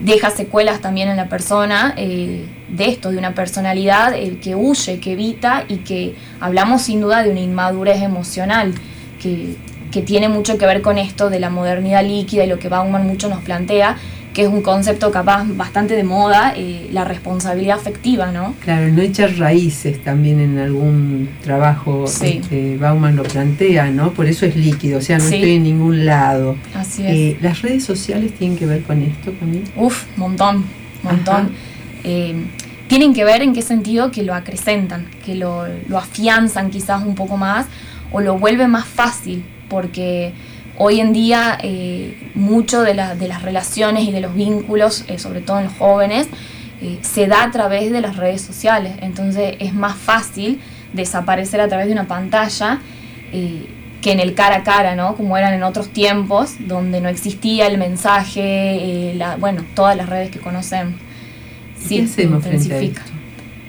deja 0.00 0.30
secuelas 0.30 0.80
también 0.80 1.08
en 1.08 1.16
la 1.16 1.28
persona 1.28 1.94
eh, 1.96 2.44
de 2.68 2.88
esto, 2.88 3.12
de 3.12 3.18
una 3.18 3.34
personalidad 3.34 4.14
el 4.14 4.40
que 4.40 4.56
huye, 4.56 4.98
que 4.98 5.12
evita 5.12 5.64
y 5.68 5.78
que 5.78 6.16
hablamos 6.40 6.82
sin 6.82 7.00
duda 7.00 7.22
de 7.22 7.30
una 7.30 7.40
inmadurez 7.40 8.02
emocional 8.02 8.74
que, 9.22 9.54
que 9.92 10.02
tiene 10.02 10.28
mucho 10.28 10.58
que 10.58 10.66
ver 10.66 10.82
con 10.82 10.98
esto 10.98 11.30
de 11.30 11.38
la 11.38 11.50
modernidad 11.50 12.04
líquida 12.04 12.44
y 12.44 12.48
lo 12.48 12.58
que 12.58 12.68
Bauman 12.68 13.06
mucho 13.06 13.28
nos 13.28 13.42
plantea, 13.42 13.98
que 14.40 14.46
es 14.46 14.50
un 14.52 14.62
concepto 14.62 15.10
capaz 15.10 15.44
bastante 15.54 15.94
de 15.94 16.02
moda, 16.02 16.54
eh, 16.56 16.88
la 16.92 17.04
responsabilidad 17.04 17.76
afectiva, 17.78 18.32
¿no? 18.32 18.54
Claro, 18.64 18.88
no 18.90 19.02
echar 19.02 19.36
raíces 19.36 20.02
también 20.02 20.40
en 20.40 20.56
algún 20.58 21.28
trabajo, 21.42 22.06
Sí. 22.06 22.40
este, 22.42 22.78
Bauman 22.78 23.16
lo 23.16 23.22
plantea, 23.22 23.90
¿no? 23.90 24.12
Por 24.12 24.24
eso 24.24 24.46
es 24.46 24.56
líquido, 24.56 24.96
o 24.98 25.02
sea, 25.02 25.18
no 25.18 25.24
Sí. 25.24 25.34
estoy 25.34 25.56
en 25.56 25.64
ningún 25.64 26.06
lado. 26.06 26.56
Así 26.74 27.02
es. 27.06 27.12
Eh, 27.12 27.38
¿Las 27.42 27.60
redes 27.60 27.84
sociales 27.84 28.32
tienen 28.32 28.56
que 28.56 28.64
ver 28.64 28.82
con 28.82 29.02
esto 29.02 29.30
también? 29.32 29.64
Uf, 29.76 30.04
montón, 30.16 30.64
montón. 31.02 31.50
Eh, 32.04 32.34
tienen 32.88 33.12
que 33.12 33.24
ver 33.24 33.42
en 33.42 33.52
qué 33.52 33.60
sentido 33.60 34.10
que 34.10 34.22
lo 34.22 34.34
acrecentan, 34.34 35.04
que 35.22 35.34
lo, 35.34 35.66
lo 35.86 35.98
afianzan 35.98 36.70
quizás 36.70 37.02
un 37.04 37.14
poco 37.14 37.36
más 37.36 37.66
o 38.10 38.22
lo 38.22 38.38
vuelven 38.38 38.70
más 38.70 38.86
fácil, 38.86 39.44
porque 39.68 40.32
hoy 40.82 40.98
en 41.00 41.12
día 41.12 41.58
eh, 41.62 42.16
mucho 42.34 42.80
de, 42.82 42.94
la- 42.94 43.14
de 43.14 43.28
las 43.28 43.42
relaciones 43.42 44.04
y 44.08 44.12
de 44.12 44.20
los 44.22 44.34
vínculos, 44.34 45.04
eh, 45.08 45.18
sobre 45.18 45.42
todo 45.42 45.58
en 45.58 45.64
los 45.66 45.74
jóvenes, 45.74 46.26
eh, 46.82 46.98
se 47.02 47.26
da 47.26 47.42
a 47.44 47.50
través 47.50 47.92
de 47.92 48.00
las 48.00 48.16
redes 48.16 48.40
sociales. 48.40 48.92
Entonces 49.02 49.56
es 49.58 49.74
más 49.74 49.96
fácil 49.96 50.58
desaparecer 50.94 51.60
a 51.60 51.68
través 51.68 51.86
de 51.86 51.92
una 51.92 52.06
pantalla 52.08 52.80
eh, 53.32 53.66
que 54.00 54.12
en 54.12 54.20
el 54.20 54.32
cara 54.34 54.56
a 54.56 54.62
cara, 54.62 54.94
¿no? 54.96 55.14
Como 55.16 55.36
eran 55.36 55.52
en 55.52 55.62
otros 55.62 55.90
tiempos, 55.90 56.54
donde 56.60 57.02
no 57.02 57.10
existía 57.10 57.66
el 57.66 57.76
mensaje, 57.76 59.12
la- 59.16 59.36
bueno, 59.36 59.64
todas 59.74 59.94
las 59.96 60.08
redes 60.08 60.30
que 60.30 60.38
conocemos. 60.40 60.94
Sí, 61.78 61.96
¿Qué 61.98 62.02
hacemos 62.04 62.42
frente 62.42 62.62
a 62.74 62.82
intensifica. 62.82 63.00
esto? 63.02 63.09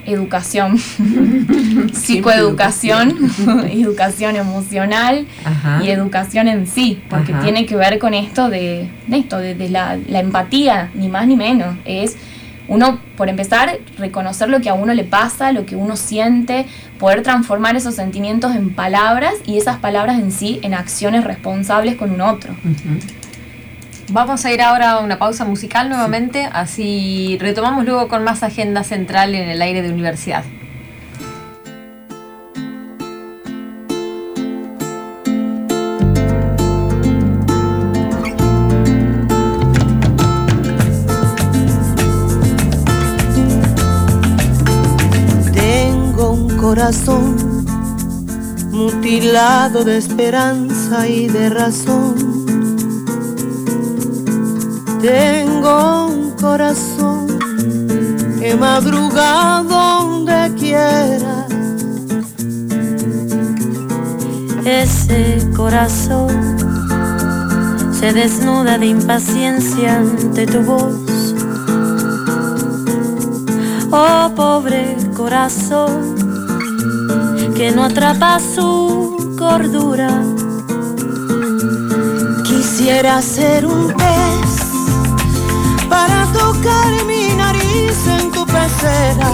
Educación, 0.05 0.77
psicoeducación, 1.93 3.31
educación 3.71 4.35
emocional 4.35 5.27
Ajá. 5.45 5.81
y 5.83 5.89
educación 5.89 6.47
en 6.47 6.67
sí, 6.67 7.01
porque 7.09 7.33
Ajá. 7.33 7.43
tiene 7.43 7.65
que 7.65 7.75
ver 7.75 7.99
con 7.99 8.13
esto 8.13 8.49
de, 8.49 8.89
de 9.07 9.17
esto, 9.17 9.37
de, 9.37 9.55
de 9.55 9.69
la, 9.69 9.97
la 10.07 10.19
empatía, 10.19 10.89
ni 10.93 11.07
más 11.07 11.27
ni 11.27 11.35
menos. 11.35 11.75
Es 11.85 12.17
uno, 12.67 12.99
por 13.17 13.27
empezar, 13.27 13.79
reconocer 13.97 14.49
lo 14.49 14.61
que 14.61 14.69
a 14.69 14.73
uno 14.73 14.93
le 14.93 15.03
pasa, 15.03 15.51
lo 15.51 15.65
que 15.65 15.75
uno 15.75 15.97
siente, 15.97 16.65
poder 16.99 17.21
transformar 17.21 17.75
esos 17.75 17.95
sentimientos 17.95 18.55
en 18.55 18.73
palabras 18.73 19.33
y 19.45 19.57
esas 19.57 19.77
palabras 19.77 20.19
en 20.19 20.31
sí 20.31 20.59
en 20.61 20.73
acciones 20.73 21.23
responsables 21.23 21.95
con 21.95 22.11
un 22.11 22.21
otro. 22.21 22.53
Vamos 24.13 24.43
a 24.43 24.51
ir 24.51 24.61
ahora 24.61 24.91
a 24.91 24.99
una 24.99 25.17
pausa 25.17 25.45
musical 25.45 25.87
nuevamente, 25.87 26.49
así 26.51 27.37
retomamos 27.39 27.85
luego 27.85 28.09
con 28.09 28.25
más 28.25 28.43
agenda 28.43 28.83
central 28.83 29.33
en 29.33 29.47
el 29.47 29.61
aire 29.61 29.81
de 29.81 29.89
universidad. 29.89 30.43
Tengo 45.53 46.31
un 46.31 46.57
corazón 46.57 47.65
mutilado 48.71 49.85
de 49.85 49.97
esperanza 49.97 51.07
y 51.07 51.27
de 51.29 51.49
razón. 51.49 52.40
Tengo 55.01 56.05
un 56.05 56.31
corazón 56.39 57.25
que 58.39 58.55
madruga 58.55 59.63
donde 59.63 60.53
quiera. 60.59 61.47
Ese 64.63 65.49
corazón 65.55 66.29
se 67.91 68.13
desnuda 68.13 68.77
de 68.77 68.85
impaciencia 68.85 69.97
ante 69.97 70.45
tu 70.45 70.61
voz. 70.61 71.33
Oh 73.91 74.31
pobre 74.35 74.97
corazón 75.17 76.15
que 77.55 77.71
no 77.71 77.85
atrapa 77.85 78.39
su 78.39 79.35
cordura. 79.35 80.09
Quisiera 82.43 83.19
ser 83.23 83.65
un 83.65 83.87
pez 83.87 84.50
para 85.91 86.25
tocar 86.31 86.91
mi 87.05 87.23
nariz 87.35 87.97
en 88.17 88.31
tu 88.31 88.45
pecera 88.45 89.29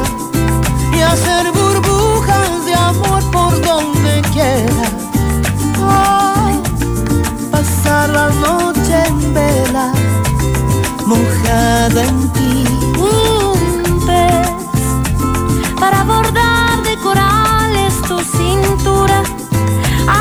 y 0.97 0.99
hacer 1.01 1.51
burbujas 1.51 2.65
de 2.65 2.73
amor 2.73 3.21
por 3.35 3.53
donde 3.61 4.13
quiera. 4.33 4.85
Oh, 5.79 6.49
pasar 7.51 8.09
la 8.09 8.29
noche 8.47 8.95
en 9.11 9.33
vela, 9.35 9.87
mojada 11.05 12.01
en 12.11 12.19
ti. 12.33 12.63
Para 15.79 16.03
bordar 16.03 16.75
de 16.87 16.95
corales 17.07 17.93
tu 18.09 18.17
cintura, 18.37 19.19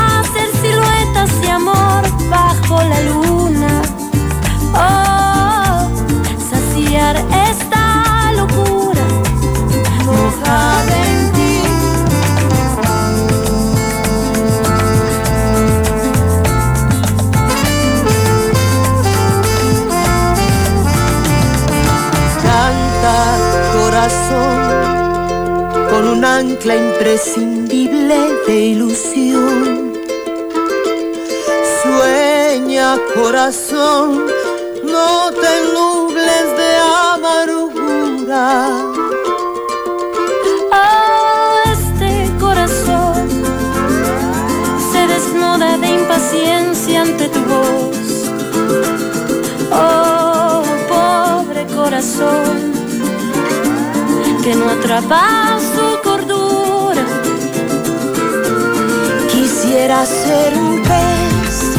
hacer 0.01 0.49
siluetas 0.61 1.31
de 1.41 1.49
amor 1.49 2.01
bajo 2.29 2.75
la 2.91 2.99
luna. 3.09 3.81
Oh, 4.75 5.06
un 26.17 26.25
ancla 26.25 26.75
imprescindible 26.75 28.17
de 28.47 28.55
ilusión. 28.73 29.93
Sueña 31.81 32.97
corazón, 33.13 34.25
no 34.83 35.31
te 35.41 35.53
nubles 35.73 36.45
de 36.59 36.69
amargura. 37.13 38.67
Oh, 40.73 41.53
este 41.75 42.11
corazón 42.39 43.27
se 44.91 45.01
desnuda 45.13 45.77
de 45.77 45.87
impaciencia 45.99 47.01
ante 47.01 47.29
tu 47.29 47.41
voz. 47.53 48.07
Oh, 49.71 50.63
pobre 50.89 51.63
corazón 51.75 52.77
que 54.43 54.55
no 54.55 54.69
atrapa 54.69 55.57
Quisiera 59.87 60.05
ser 60.05 60.57
un 60.57 60.83
pez 60.83 61.77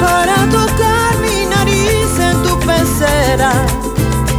para 0.00 0.34
tocar 0.50 1.16
mi 1.22 1.46
nariz 1.46 2.18
en 2.18 2.42
tu 2.42 2.58
pecera 2.58 3.52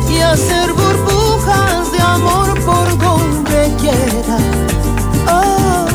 y 0.10 0.20
hacer 0.20 0.74
burbujas 0.74 1.90
de 1.94 2.02
amor 2.02 2.54
por 2.66 2.98
donde 2.98 3.74
quiera. 3.80 4.38
Oh, 5.26 5.86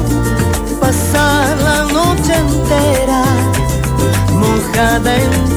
pasar 0.81 1.59
la 1.61 1.85
noche 1.93 2.33
entera 2.35 3.25
mojada 4.33 5.17
en 5.17 5.56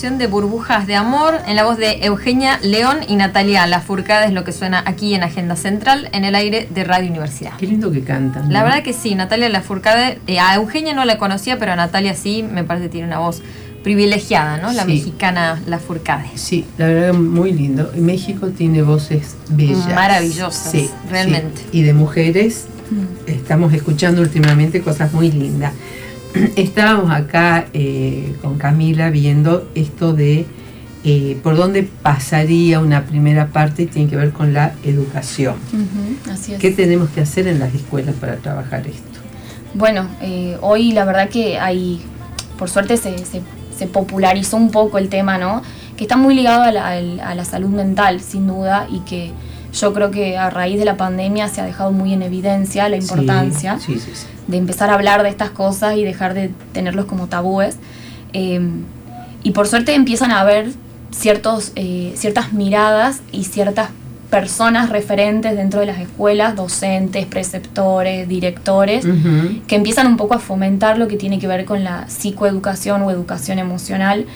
De 0.00 0.28
Burbujas 0.28 0.86
de 0.86 0.94
Amor 0.94 1.40
en 1.48 1.56
la 1.56 1.64
voz 1.64 1.76
de 1.76 2.04
Eugenia 2.04 2.60
León 2.62 2.98
y 3.08 3.16
Natalia 3.16 3.66
Lafourcade 3.66 4.26
es 4.26 4.32
lo 4.32 4.44
que 4.44 4.52
suena 4.52 4.80
aquí 4.86 5.12
en 5.16 5.24
Agenda 5.24 5.56
Central 5.56 6.08
en 6.12 6.24
el 6.24 6.36
aire 6.36 6.68
de 6.72 6.84
Radio 6.84 7.10
Universidad. 7.10 7.56
Qué 7.58 7.66
lindo 7.66 7.90
que 7.90 8.02
cantan. 8.04 8.52
La 8.52 8.62
verdad 8.62 8.84
que 8.84 8.92
sí, 8.92 9.16
Natalia 9.16 9.48
Lafourcade, 9.48 10.20
eh, 10.28 10.38
a 10.38 10.54
Eugenia 10.54 10.94
no 10.94 11.04
la 11.04 11.18
conocía, 11.18 11.58
pero 11.58 11.72
a 11.72 11.76
Natalia 11.76 12.14
sí, 12.14 12.44
me 12.44 12.62
parece 12.62 12.86
que 12.86 12.90
tiene 12.92 13.08
una 13.08 13.18
voz 13.18 13.42
privilegiada, 13.82 14.58
¿no? 14.58 14.70
La 14.72 14.84
Sí. 14.84 14.88
mexicana 14.92 15.60
Lafourcade. 15.66 16.28
Sí, 16.36 16.64
la 16.78 16.86
verdad 16.86 17.14
muy 17.14 17.52
lindo. 17.52 17.90
México 17.96 18.50
tiene 18.56 18.82
voces 18.82 19.34
bellas. 19.48 19.84
Maravillosas, 19.88 20.70
Sí, 20.70 20.88
realmente. 21.10 21.60
sí. 21.72 21.78
Y 21.78 21.82
de 21.82 21.92
mujeres 21.92 22.66
estamos 23.26 23.72
escuchando 23.74 24.22
últimamente 24.22 24.80
cosas 24.80 25.12
muy 25.12 25.32
lindas. 25.32 25.72
Estábamos 26.56 27.10
acá 27.10 27.66
eh, 27.72 28.34
con 28.42 28.58
Camila 28.58 29.10
viendo 29.10 29.68
esto 29.74 30.12
de 30.12 30.46
eh, 31.04 31.38
por 31.42 31.56
dónde 31.56 31.84
pasaría 32.02 32.80
una 32.80 33.04
primera 33.04 33.46
parte 33.48 33.82
y 33.82 33.86
tiene 33.86 34.10
que 34.10 34.16
ver 34.16 34.32
con 34.32 34.52
la 34.52 34.74
educación. 34.84 35.54
Ujú, 35.72 36.32
así 36.32 36.54
es. 36.54 36.58
¿Qué 36.60 36.70
tenemos 36.70 37.08
que 37.10 37.20
hacer 37.22 37.46
en 37.48 37.58
las 37.58 37.74
escuelas 37.74 38.14
para 38.16 38.36
trabajar 38.36 38.86
esto? 38.86 39.02
Bueno, 39.74 40.08
eh, 40.20 40.56
hoy 40.60 40.92
la 40.92 41.04
verdad 41.04 41.28
que 41.28 41.58
hay, 41.58 42.00
por 42.58 42.68
suerte 42.68 42.96
se, 42.96 43.16
se- 43.18 43.42
se 43.76 43.86
popularizó 43.86 44.56
un 44.56 44.70
poco 44.70 44.98
el 44.98 45.08
tema, 45.08 45.38
¿no? 45.38 45.62
Que 45.96 46.04
está 46.04 46.16
muy 46.16 46.34
ligado 46.34 46.62
a 46.62 46.72
la, 46.72 46.88
a 46.88 47.34
la 47.34 47.44
salud 47.44 47.68
mental, 47.70 48.20
sin 48.20 48.46
duda, 48.48 48.88
y 48.90 49.00
que 49.00 49.30
yo 49.72 49.92
creo 49.92 50.10
que 50.10 50.38
a 50.38 50.50
raíz 50.50 50.78
de 50.78 50.84
la 50.84 50.96
pandemia 50.96 51.48
se 51.48 51.60
ha 51.60 51.64
dejado 51.64 51.92
muy 51.92 52.12
en 52.14 52.22
evidencia 52.22 52.88
la 52.88 52.96
importancia 52.96 53.78
Sí, 53.78 53.98
sí, 53.98 54.12
sí. 54.14 54.26
de 54.46 54.56
empezar 54.56 54.90
a 54.90 54.94
hablar 54.94 55.22
de 55.22 55.28
estas 55.28 55.50
cosas 55.50 55.96
y 55.96 56.04
dejar 56.04 56.34
de 56.34 56.50
tenerlos 56.72 57.04
como 57.06 57.26
tabúes. 57.26 57.76
Eh, 58.32 58.60
y 59.42 59.50
por 59.52 59.68
suerte 59.68 59.94
empiezan 59.94 60.30
a 60.32 60.40
haber 60.40 60.70
ciertos, 61.10 61.72
eh, 61.76 62.12
ciertas 62.16 62.52
miradas 62.52 63.20
y 63.32 63.44
ciertas 63.44 63.90
personas 64.30 64.90
referentes 64.90 65.56
dentro 65.56 65.80
de 65.80 65.86
las 65.86 65.98
escuelas, 66.00 66.54
docentes, 66.54 67.24
preceptores, 67.24 68.28
directores, 68.28 69.06
que 69.66 69.76
empiezan 69.76 70.06
un 70.06 70.18
poco 70.18 70.34
a 70.34 70.38
fomentar 70.38 70.98
lo 70.98 71.08
que 71.08 71.16
tiene 71.16 71.38
que 71.38 71.46
ver 71.46 71.64
con 71.64 71.82
la 71.82 72.06
psicoeducación 72.08 73.00
o 73.02 73.10
educación 73.10 73.58
emocional 73.58 74.26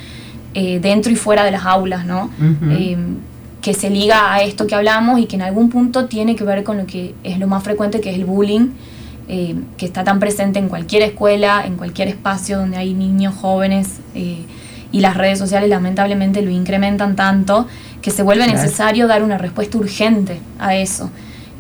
eh, 0.55 0.79
dentro 0.81 1.13
y 1.13 1.17
fuera 1.17 1.45
de 1.45 1.51
las 1.51 1.67
aulas, 1.67 2.07
¿no? 2.07 2.31
Que 3.63 3.75
se 3.75 3.89
liga 3.89 4.35
a 4.35 4.43
esto 4.43 4.67
que 4.67 4.75
hablamos 4.75 5.21
y 5.21 5.27
que 5.27 5.37
en 5.37 5.43
algún 5.43 5.71
punto 5.71 6.07
tiene 6.07 6.35
que 6.37 6.45
ver 6.45 6.65
con 6.65 6.77
lo 6.79 6.87
que 6.87 7.15
es 7.23 7.39
lo 7.39 7.47
más 7.47 7.63
frecuente, 7.63 8.01
que 8.01 8.11
es 8.11 8.17
el 8.17 8.25
bullying, 8.25 8.71
eh, 9.29 9.55
que 9.79 9.87
está 9.87 10.03
tan 10.05 10.19
presente 10.19 10.59
en 10.59 10.69
cualquier 10.69 11.03
escuela, 11.03 11.65
en 11.65 11.77
cualquier 11.77 12.09
espacio 12.09 12.59
donde 12.59 12.77
hay 12.77 12.93
niños, 12.93 13.35
jóvenes, 13.41 14.01
eh, 14.15 14.45
y 14.91 15.01
las 15.01 15.17
redes 15.17 15.39
sociales 15.39 15.71
lamentablemente 15.71 16.43
lo 16.43 16.51
incrementan 16.51 17.17
tanto 17.17 17.67
que 18.03 18.11
se 18.11 18.23
vuelve 18.23 18.45
Claro. 18.45 18.61
necesario 18.61 19.07
dar 19.07 19.23
una 19.23 19.39
respuesta 19.39 19.79
urgente 19.79 20.41
a 20.59 20.75
eso 20.75 21.09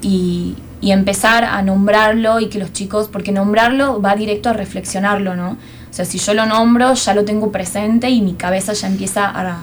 y, 0.03 0.57
y 0.81 0.91
empezar 0.91 1.45
a 1.45 1.62
nombrarlo 1.62 2.41
y 2.41 2.49
que 2.49 2.59
los 2.59 2.73
chicos, 2.73 3.09
porque 3.11 3.31
nombrarlo 3.31 4.03
va 4.03 4.17
directo 4.17 4.51
a 4.51 4.53
reflexionarlo, 4.53 5.37
¿no? 5.37 5.51
O 5.53 5.95
sea, 5.95 6.05
si 6.05 6.19
yo 6.19 6.35
lo 6.35 6.47
nombro, 6.47 6.95
ya 6.95 7.15
lo 7.15 7.25
tengo 7.25 7.53
presente 7.53 8.11
y 8.11 8.21
mi 8.23 8.35
cabeza 8.35 8.73
ya 8.73 8.88
empieza 8.88 9.27
a, 9.27 9.59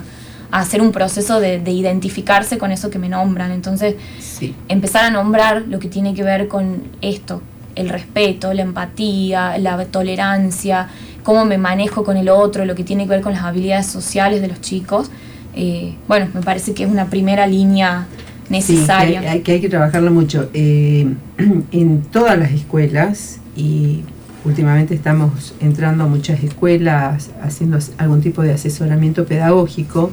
a 0.52 0.60
hacer 0.60 0.80
un 0.82 0.92
proceso 0.92 1.40
de, 1.40 1.58
de 1.60 1.70
identificarse 1.70 2.58
con 2.58 2.72
eso 2.72 2.90
que 2.90 2.98
me 2.98 3.08
nombran. 3.08 3.52
Entonces, 3.52 3.94
Sí. 4.20 4.54
empezar 4.68 5.04
a 5.04 5.10
nombrar 5.10 5.62
lo 5.68 5.78
que 5.78 5.88
tiene 5.88 6.14
que 6.14 6.22
ver 6.22 6.48
con 6.48 6.82
esto, 7.00 7.42
el 7.76 7.88
respeto, 7.88 8.52
la 8.52 8.62
empatía, 8.62 9.56
la 9.58 9.84
tolerancia, 9.86 10.88
cómo 11.22 11.44
me 11.44 11.58
manejo 11.58 12.02
con 12.04 12.16
el 12.16 12.28
otro, 12.28 12.64
lo 12.64 12.74
que 12.74 12.84
tiene 12.84 13.04
que 13.04 13.10
ver 13.10 13.20
con 13.20 13.32
las 13.32 13.42
habilidades 13.42 13.86
sociales 13.86 14.40
de 14.40 14.48
los 14.48 14.60
chicos. 14.60 15.10
Eh, 15.54 15.94
bueno, 16.08 16.28
me 16.34 16.42
parece 16.42 16.74
que 16.74 16.84
es 16.84 16.90
una 16.90 17.06
primera 17.06 17.46
línea 17.46 18.06
necesaria. 18.48 19.20
Sí, 19.20 19.24
que 19.26 19.30
hay, 19.30 19.40
que 19.40 19.52
hay 19.52 19.60
que 19.60 19.68
trabajarlo 19.68 20.10
mucho. 20.10 20.50
Eh, 20.54 21.06
en 21.72 22.02
todas 22.02 22.38
las 22.38 22.50
escuelas, 22.52 23.38
y 23.56 24.00
últimamente 24.44 24.94
estamos 24.94 25.54
entrando 25.60 26.04
a 26.04 26.06
muchas 26.06 26.42
escuelas 26.42 27.30
haciendo 27.42 27.78
algún 27.98 28.20
tipo 28.20 28.42
de 28.42 28.52
asesoramiento 28.52 29.24
pedagógico, 29.26 30.10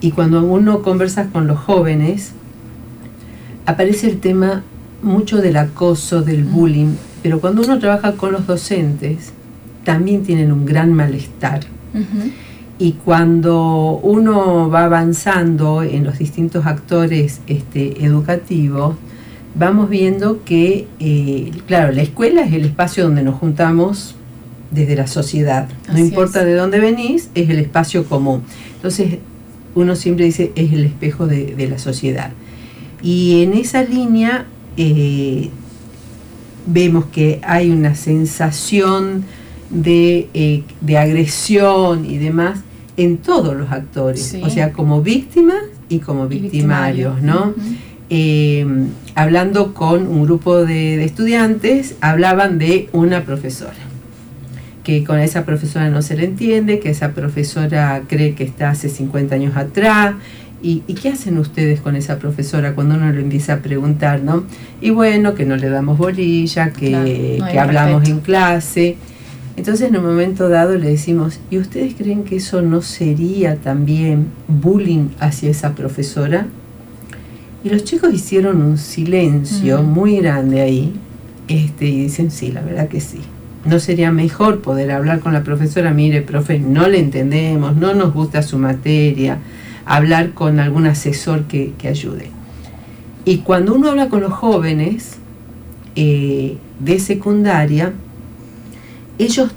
y 0.00 0.12
cuando 0.12 0.42
uno 0.42 0.82
conversa 0.82 1.28
con 1.28 1.46
los 1.46 1.58
jóvenes, 1.58 2.32
aparece 3.66 4.08
el 4.08 4.20
tema 4.20 4.62
mucho 5.02 5.38
del 5.38 5.56
acoso, 5.56 6.22
del 6.22 6.44
bullying, 6.44 6.94
pero 7.22 7.40
cuando 7.40 7.62
uno 7.62 7.78
trabaja 7.78 8.12
con 8.12 8.32
los 8.32 8.46
docentes, 8.46 9.32
también 9.84 10.22
tienen 10.22 10.52
un 10.52 10.64
gran 10.64 10.92
malestar. 10.92 11.60
Y 12.78 12.92
cuando 12.92 14.00
uno 14.02 14.70
va 14.70 14.84
avanzando 14.84 15.82
en 15.82 16.04
los 16.04 16.18
distintos 16.18 16.66
actores 16.66 17.40
este, 17.46 18.04
educativos, 18.04 18.96
vamos 19.54 19.90
viendo 19.90 20.44
que, 20.44 20.86
eh, 20.98 21.50
claro, 21.66 21.92
la 21.92 22.02
escuela 22.02 22.42
es 22.42 22.52
el 22.52 22.64
espacio 22.64 23.04
donde 23.04 23.22
nos 23.22 23.34
juntamos 23.34 24.14
desde 24.70 24.96
la 24.96 25.06
sociedad. 25.06 25.68
No 25.92 25.98
importa 25.98 26.40
es. 26.40 26.46
de 26.46 26.54
dónde 26.54 26.78
venís, 26.78 27.30
es 27.34 27.50
el 27.50 27.58
espacio 27.58 28.04
común. 28.04 28.42
Entonces, 28.76 29.18
uno 29.74 29.96
siempre 29.96 30.24
dice, 30.24 30.52
es 30.56 30.72
el 30.72 30.84
espejo 30.84 31.26
de, 31.26 31.54
de 31.54 31.68
la 31.68 31.78
sociedad. 31.78 32.32
Y 33.02 33.42
en 33.42 33.54
esa 33.54 33.82
línea 33.82 34.46
eh, 34.76 35.48
vemos 36.66 37.06
que 37.06 37.40
hay 37.42 37.70
una 37.70 37.94
sensación 37.94 39.24
de, 39.70 40.28
eh, 40.34 40.62
de 40.80 40.98
agresión 40.98 42.04
y 42.04 42.18
demás 42.18 42.60
en 42.96 43.16
todos 43.18 43.56
los 43.56 43.70
actores, 43.70 44.20
Sí. 44.22 44.42
o 44.44 44.50
sea, 44.50 44.72
como 44.72 45.00
víctimas 45.02 45.62
y 45.88 46.00
como 46.00 46.26
Y 46.26 46.28
victimarios, 46.40 47.22
¿no? 47.22 47.54
Eh, 48.10 48.66
hablando 49.14 49.72
con 49.72 50.06
un 50.08 50.24
grupo 50.24 50.58
de, 50.58 50.96
de 50.96 51.04
estudiantes, 51.04 51.94
hablaban 52.00 52.58
de 52.58 52.88
una 52.92 53.24
profesora, 53.24 53.72
que 54.84 55.04
con 55.04 55.18
esa 55.18 55.44
profesora 55.44 55.90
no 55.90 56.02
se 56.02 56.16
le 56.16 56.24
entiende, 56.24 56.78
que 56.80 56.90
esa 56.90 57.12
profesora 57.12 58.02
cree 58.08 58.34
que 58.34 58.44
está 58.44 58.70
hace 58.70 58.88
50 58.88 59.34
años 59.34 59.56
atrás. 59.56 60.14
¿Y, 60.62 60.82
y 60.86 60.92
qué 60.94 61.08
hacen 61.08 61.38
ustedes 61.38 61.80
con 61.80 61.96
esa 61.96 62.18
profesora 62.18 62.74
cuando 62.74 62.94
uno 62.96 63.10
le 63.10 63.20
empieza 63.22 63.54
a 63.54 63.58
preguntar, 63.60 64.22
no? 64.22 64.44
Y 64.82 64.90
bueno, 64.90 65.34
que 65.34 65.46
no 65.46 65.56
le 65.56 65.70
damos 65.70 65.96
bolilla, 65.96 66.70
que, 66.70 66.88
Claro, 66.88 67.04
no 67.38 67.44
hay 67.46 67.52
que 67.52 67.58
hablamos 67.58 68.00
respeto. 68.00 68.18
en 68.18 68.20
clase. 68.24 68.96
Entonces 69.56 69.88
en 69.88 69.96
un 69.96 70.04
momento 70.04 70.48
dado 70.50 70.76
le 70.76 70.88
decimos, 70.90 71.40
¿y 71.50 71.58
ustedes 71.58 71.94
creen 71.94 72.24
que 72.24 72.36
eso 72.36 72.60
no 72.62 72.82
sería 72.82 73.56
también 73.56 74.26
bullying 74.48 75.08
hacia 75.18 75.50
esa 75.50 75.74
profesora? 75.74 76.46
Y 77.64 77.68
los 77.70 77.84
chicos 77.84 78.12
hicieron 78.14 78.60
un 78.62 78.76
silencio 78.78 79.82
Mm. 79.82 79.86
muy 79.86 80.16
grande 80.18 80.60
ahí, 80.60 80.92
este, 81.48 81.86
y 81.86 82.02
dicen, 82.02 82.30
sí, 82.30 82.52
la 82.52 82.60
verdad 82.62 82.88
que 82.88 83.00
sí. 83.00 83.18
¿No 83.64 83.78
sería 83.78 84.10
mejor 84.10 84.60
poder 84.62 84.90
hablar 84.90 85.20
con 85.20 85.32
la 85.34 85.42
profesora? 85.42 85.92
Mire, 85.92 86.22
profe, 86.22 86.58
no 86.58 86.88
le 86.88 86.98
entendemos, 86.98 87.76
no 87.76 87.92
nos 87.94 88.14
gusta 88.14 88.42
su 88.42 88.56
materia, 88.58 89.38
hablar 89.84 90.30
con 90.32 90.60
algún 90.60 90.86
asesor 90.86 91.44
que, 91.44 91.72
que 91.76 91.88
ayude. 91.88 92.30
Y 93.26 93.38
cuando 93.38 93.74
uno 93.74 93.90
habla 93.90 94.08
con 94.08 94.22
los 94.22 94.32
jóvenes 94.32 95.18
eh, 95.94 96.56
de 96.78 96.98
secundaria, 97.00 97.92
ellos, 99.18 99.50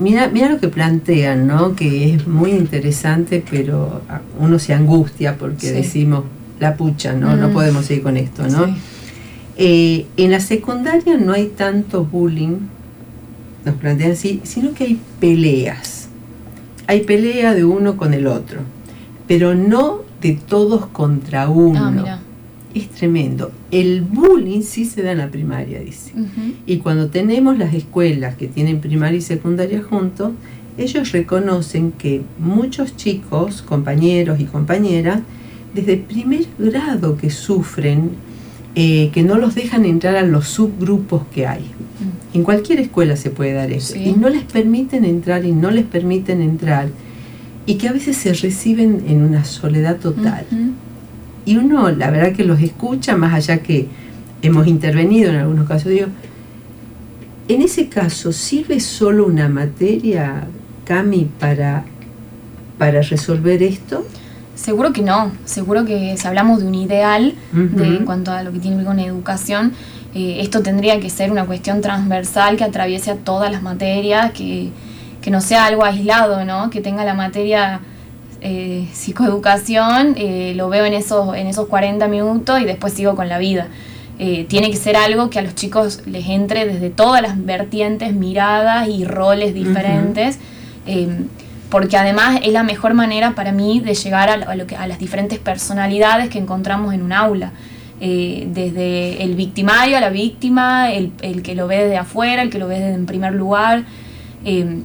mira, 0.00 0.28
mira 0.28 0.48
lo 0.48 0.58
que 0.58 0.66
plantean, 0.68 1.46
¿no? 1.46 1.76
Que 1.76 2.14
es 2.14 2.26
muy 2.26 2.50
interesante, 2.50 3.44
pero 3.48 4.02
uno 4.40 4.58
se 4.58 4.74
angustia 4.74 5.36
porque 5.38 5.68
Sí. 5.68 5.72
decimos, 5.72 6.24
la 6.58 6.74
pucha, 6.74 7.12
¿no? 7.12 7.36
No 7.36 7.48
Mm. 7.50 7.52
podemos 7.52 7.84
seguir 7.84 8.02
con 8.02 8.16
esto, 8.16 8.42
¿no? 8.48 8.64
Sí. 8.66 8.74
Eh, 9.58 10.06
en 10.16 10.30
la 10.32 10.40
secundaria 10.40 11.16
no 11.16 11.32
hay 11.32 11.46
tanto 11.56 12.04
bullying, 12.04 12.56
nos 13.66 13.74
plantean 13.74 14.12
así, 14.12 14.40
sino 14.44 14.72
que 14.72 14.84
hay 14.84 15.00
peleas. 15.20 16.08
Hay 16.86 17.02
pelea 17.02 17.52
de 17.52 17.64
uno 17.64 17.96
con 17.96 18.14
el 18.14 18.28
otro, 18.28 18.60
pero 19.26 19.54
no 19.56 20.02
de 20.22 20.34
todos 20.34 20.86
contra 20.86 21.48
uno. 21.48 21.80
Ah, 21.84 21.90
mira. 21.90 22.20
es 22.74 22.88
tremendo. 22.90 23.50
El 23.70 24.02
bullying 24.02 24.62
sí 24.62 24.84
se 24.84 25.02
da 25.02 25.12
en 25.12 25.18
la 25.18 25.30
primaria, 25.30 25.80
dice. 25.80 26.12
Y 26.64 26.78
cuando 26.78 27.08
tenemos 27.08 27.58
las 27.58 27.74
escuelas 27.74 28.36
que 28.36 28.46
tienen 28.46 28.80
primaria 28.80 29.18
y 29.18 29.22
secundaria 29.22 29.82
juntos, 29.82 30.32
ellos 30.78 31.10
reconocen 31.10 31.90
que 31.90 32.22
muchos 32.38 32.96
chicos, 32.96 33.62
compañeros 33.62 34.38
y 34.40 34.44
compañeras, 34.44 35.22
desde 35.74 35.96
primer 35.96 36.46
grado 36.58 37.16
que 37.16 37.30
sufren, 37.30 38.10
eh, 38.78 39.10
que 39.12 39.22
no 39.22 39.36
los 39.36 39.56
dejan 39.56 39.84
entrar 39.84 40.14
a 40.14 40.22
los 40.22 40.46
subgrupos 40.48 41.22
que 41.34 41.46
hay. 41.46 41.64
En 42.32 42.44
cualquier 42.44 42.78
escuela 42.78 43.16
se 43.16 43.30
puede 43.30 43.54
dar 43.54 43.72
eso. 43.72 43.94
Sí. 43.94 44.10
Y 44.10 44.12
no 44.12 44.28
les 44.28 44.44
permiten 44.44 45.04
entrar 45.04 45.44
y 45.44 45.52
no 45.52 45.70
les 45.70 45.84
permiten 45.84 46.40
entrar. 46.40 46.90
Y 47.64 47.74
que 47.76 47.88
a 47.88 47.92
veces 47.92 48.16
se 48.16 48.32
reciben 48.34 49.04
en 49.08 49.22
una 49.22 49.44
soledad 49.44 49.96
total. 49.96 50.46
Y 51.44 51.56
uno, 51.56 51.90
la 51.90 52.10
verdad 52.10 52.32
que 52.32 52.44
los 52.44 52.60
escucha, 52.60 53.16
más 53.16 53.34
allá 53.34 53.62
que 53.62 53.88
hemos 54.42 54.66
intervenido 54.66 55.30
en 55.30 55.36
algunos 55.36 55.66
casos, 55.66 55.90
digo, 55.90 56.06
en 57.48 57.62
ese 57.62 57.88
caso, 57.88 58.32
¿sirve 58.32 58.78
solo 58.78 59.26
una 59.26 59.48
materia, 59.48 60.46
Cami, 60.84 61.28
para 61.40 61.84
para 62.78 63.02
resolver 63.02 63.62
esto? 63.62 64.06
Seguro 64.56 64.92
que 64.94 65.02
no, 65.02 65.32
seguro 65.44 65.84
que 65.84 66.16
si 66.16 66.26
hablamos 66.26 66.60
de 66.60 66.66
un 66.66 66.74
ideal 66.74 67.34
de, 67.52 67.86
en 67.98 68.06
cuanto 68.06 68.32
a 68.32 68.42
lo 68.42 68.52
que 68.52 68.58
tiene 68.58 68.76
que 68.76 68.84
ver 68.84 68.86
con 68.86 68.98
educación, 68.98 69.74
eh, 70.14 70.40
esto 70.40 70.62
tendría 70.62 70.98
que 70.98 71.10
ser 71.10 71.30
una 71.30 71.44
cuestión 71.44 71.82
transversal 71.82 72.56
que 72.56 72.64
atraviese 72.64 73.10
a 73.10 73.16
todas 73.16 73.52
las 73.52 73.62
materias, 73.62 74.32
que, 74.32 74.70
que 75.20 75.30
no 75.30 75.42
sea 75.42 75.66
algo 75.66 75.84
aislado, 75.84 76.46
¿no? 76.46 76.70
que 76.70 76.80
tenga 76.80 77.04
la 77.04 77.12
materia 77.12 77.80
eh, 78.40 78.88
psicoeducación, 78.94 80.14
eh, 80.16 80.54
lo 80.56 80.70
veo 80.70 80.86
en 80.86 80.94
esos, 80.94 81.36
en 81.36 81.48
esos 81.48 81.66
40 81.66 82.08
minutos 82.08 82.58
y 82.58 82.64
después 82.64 82.94
sigo 82.94 83.14
con 83.14 83.28
la 83.28 83.38
vida. 83.38 83.68
Tiene 84.48 84.70
que 84.70 84.78
ser 84.78 84.96
algo 84.96 85.28
que 85.28 85.38
a 85.38 85.42
los 85.42 85.54
chicos 85.54 86.00
les 86.06 86.26
entre 86.30 86.64
desde 86.64 86.88
todas 86.88 87.20
las 87.20 87.44
vertientes, 87.44 88.14
miradas 88.14 88.88
y 88.88 89.04
roles 89.04 89.52
diferentes. 89.52 90.38
Porque 91.70 91.96
además 91.96 92.40
es 92.42 92.52
la 92.52 92.62
mejor 92.62 92.94
manera 92.94 93.34
para 93.34 93.52
mí 93.52 93.80
de 93.80 93.94
llegar 93.94 94.28
a, 94.30 94.54
lo- 94.54 94.66
que, 94.66 94.76
a 94.76 94.86
las 94.86 94.98
diferentes 94.98 95.38
personalidades 95.38 96.28
que 96.30 96.38
encontramos 96.38 96.94
en 96.94 97.02
un 97.02 97.12
aula. 97.12 97.52
Eh, 98.00 98.46
desde 98.50 99.22
el 99.22 99.34
victimario 99.36 99.96
a 99.96 100.00
la 100.00 100.10
víctima, 100.10 100.92
el, 100.92 101.12
el 101.22 101.42
que 101.42 101.54
lo 101.54 101.66
ve 101.66 101.78
desde 101.84 101.96
afuera, 101.96 102.42
el 102.42 102.50
que 102.50 102.58
lo 102.58 102.68
ve 102.68 102.74
desde 102.78 102.94
en 102.94 103.06
primer 103.06 103.32
lugar. 103.32 103.84
Eh, 104.44 104.80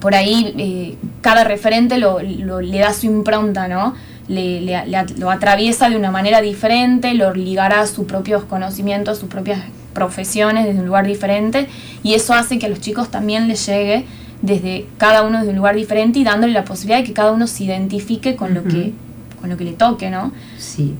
por 0.00 0.14
ahí 0.16 0.52
eh, 0.58 0.96
cada 1.20 1.44
referente 1.44 1.98
lo, 1.98 2.18
le 2.20 2.78
da 2.78 2.92
su 2.92 3.06
impronta, 3.06 3.68
¿no? 3.68 3.94
Le, 4.26 4.60
le- 4.60 4.86
le 4.86 5.04
lo 5.18 5.30
atraviesa 5.30 5.88
de 5.88 5.96
una 5.96 6.10
manera 6.10 6.40
diferente, 6.40 7.14
lo 7.14 7.32
ligará 7.32 7.80
a 7.82 7.86
sus 7.86 8.06
propios 8.06 8.42
conocimientos, 8.44 9.18
sus 9.18 9.28
propias 9.28 9.60
profesiones 9.92 10.64
desde 10.64 10.80
un 10.80 10.86
lugar 10.86 11.06
diferente 11.06 11.68
y 12.02 12.14
eso 12.14 12.32
hace 12.34 12.58
que 12.58 12.66
a 12.66 12.68
los 12.70 12.80
chicos 12.80 13.10
también 13.10 13.46
les 13.46 13.64
llegue 13.66 14.06
desde 14.42 14.86
cada 14.98 15.22
uno 15.22 15.38
desde 15.38 15.50
un 15.50 15.56
lugar 15.56 15.76
diferente 15.76 16.18
y 16.18 16.24
dándole 16.24 16.52
la 16.52 16.64
posibilidad 16.64 16.98
de 16.98 17.04
que 17.04 17.12
cada 17.12 17.32
uno 17.32 17.46
se 17.46 17.64
identifique 17.64 18.36
con 18.36 18.54
lo 18.54 18.64
que 18.64 18.92
con 19.40 19.50
lo 19.50 19.56
que 19.56 19.64
le 19.64 19.72
toque, 19.72 20.10
¿no? 20.10 20.32
Sí, 20.58 20.94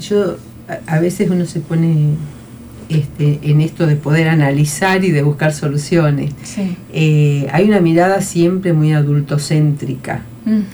yo 0.00 0.36
a, 0.68 0.96
a 0.96 1.00
veces 1.00 1.28
uno 1.30 1.44
se 1.44 1.60
pone 1.60 2.14
este, 2.88 3.38
en 3.42 3.60
esto 3.60 3.86
de 3.86 3.96
poder 3.96 4.28
analizar 4.28 5.04
y 5.04 5.10
de 5.10 5.22
buscar 5.22 5.52
soluciones. 5.52 6.32
Sí. 6.42 6.76
Eh, 6.92 7.48
hay 7.52 7.64
una 7.68 7.80
mirada 7.80 8.20
siempre 8.20 8.72
muy 8.72 8.92
adultocéntrica 8.92 10.22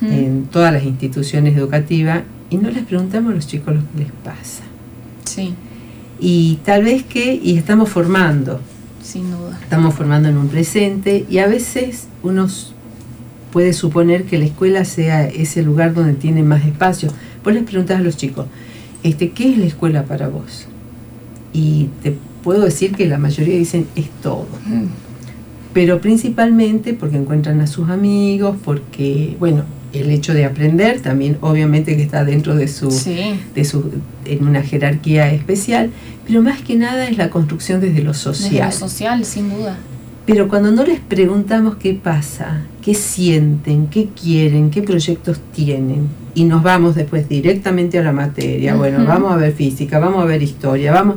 en 0.00 0.46
todas 0.50 0.72
las 0.72 0.82
instituciones 0.84 1.56
educativas 1.56 2.22
y 2.50 2.56
no 2.56 2.70
les 2.70 2.84
preguntamos 2.84 3.32
a 3.32 3.34
los 3.34 3.46
chicos 3.46 3.74
lo 3.74 3.80
que 3.82 4.04
les 4.04 4.12
pasa. 4.24 4.62
Sí, 5.24 5.54
Y 6.18 6.58
tal 6.64 6.84
vez 6.84 7.02
que, 7.04 7.34
y 7.34 7.58
estamos 7.58 7.90
formando, 7.90 8.60
sin 9.08 9.30
duda. 9.30 9.58
estamos 9.62 9.94
formando 9.94 10.28
en 10.28 10.36
un 10.36 10.48
presente 10.48 11.24
y 11.30 11.38
a 11.38 11.46
veces 11.46 12.08
uno 12.22 12.46
puede 13.50 13.72
suponer 13.72 14.24
que 14.24 14.38
la 14.38 14.44
escuela 14.44 14.84
sea 14.84 15.26
ese 15.26 15.62
lugar 15.62 15.94
donde 15.94 16.12
tiene 16.12 16.42
más 16.42 16.66
espacio. 16.66 17.08
Vos 17.42 17.54
les 17.54 17.62
preguntás 17.64 18.00
a 18.00 18.02
los 18.02 18.18
chicos, 18.18 18.46
este, 19.02 19.30
¿qué 19.30 19.50
es 19.52 19.58
la 19.58 19.64
escuela 19.64 20.04
para 20.04 20.28
vos? 20.28 20.66
Y 21.54 21.88
te 22.02 22.18
puedo 22.44 22.64
decir 22.64 22.94
que 22.94 23.06
la 23.06 23.16
mayoría 23.16 23.56
dicen 23.56 23.86
es 23.96 24.10
todo. 24.22 24.46
Mm. 24.66 24.84
Pero 25.72 26.00
principalmente 26.02 26.92
porque 26.92 27.16
encuentran 27.16 27.62
a 27.62 27.66
sus 27.66 27.88
amigos, 27.88 28.56
porque, 28.62 29.36
bueno, 29.38 29.64
el 29.92 30.10
hecho 30.10 30.34
de 30.34 30.44
aprender 30.44 31.00
también 31.00 31.38
obviamente 31.40 31.96
que 31.96 32.02
está 32.02 32.24
dentro 32.24 32.54
de 32.54 32.68
su, 32.68 32.90
Sí, 32.90 33.40
de 33.54 33.64
su 33.64 33.90
en 34.24 34.46
una 34.46 34.62
jerarquía 34.62 35.32
especial, 35.32 35.90
pero 36.26 36.42
más 36.42 36.60
que 36.60 36.76
nada 36.76 37.08
es 37.08 37.16
la 37.16 37.30
construcción 37.30 37.80
desde 37.80 38.02
lo 38.02 38.12
desde 38.12 38.34
social. 38.34 38.66
lo 38.66 38.72
social, 38.72 39.24
sin 39.24 39.48
duda. 39.48 39.78
Pero 40.26 40.48
cuando 40.48 40.70
no 40.70 40.84
les 40.84 41.00
preguntamos 41.00 41.76
qué 41.76 41.94
pasa, 41.94 42.60
qué 42.82 42.92
sienten, 42.92 43.86
qué 43.86 44.08
quieren, 44.08 44.68
qué 44.70 44.82
proyectos 44.82 45.40
tienen, 45.54 46.08
y 46.34 46.44
nos 46.44 46.62
vamos 46.62 46.94
después 46.94 47.28
directamente 47.28 47.98
a 47.98 48.02
la 48.02 48.12
materia, 48.12 48.74
bueno, 48.74 49.04
vamos 49.06 49.32
a 49.32 49.36
ver 49.36 49.54
física, 49.54 49.98
vamos 49.98 50.22
a 50.22 50.26
ver 50.26 50.42
historia, 50.42 50.92
vamos, 50.92 51.16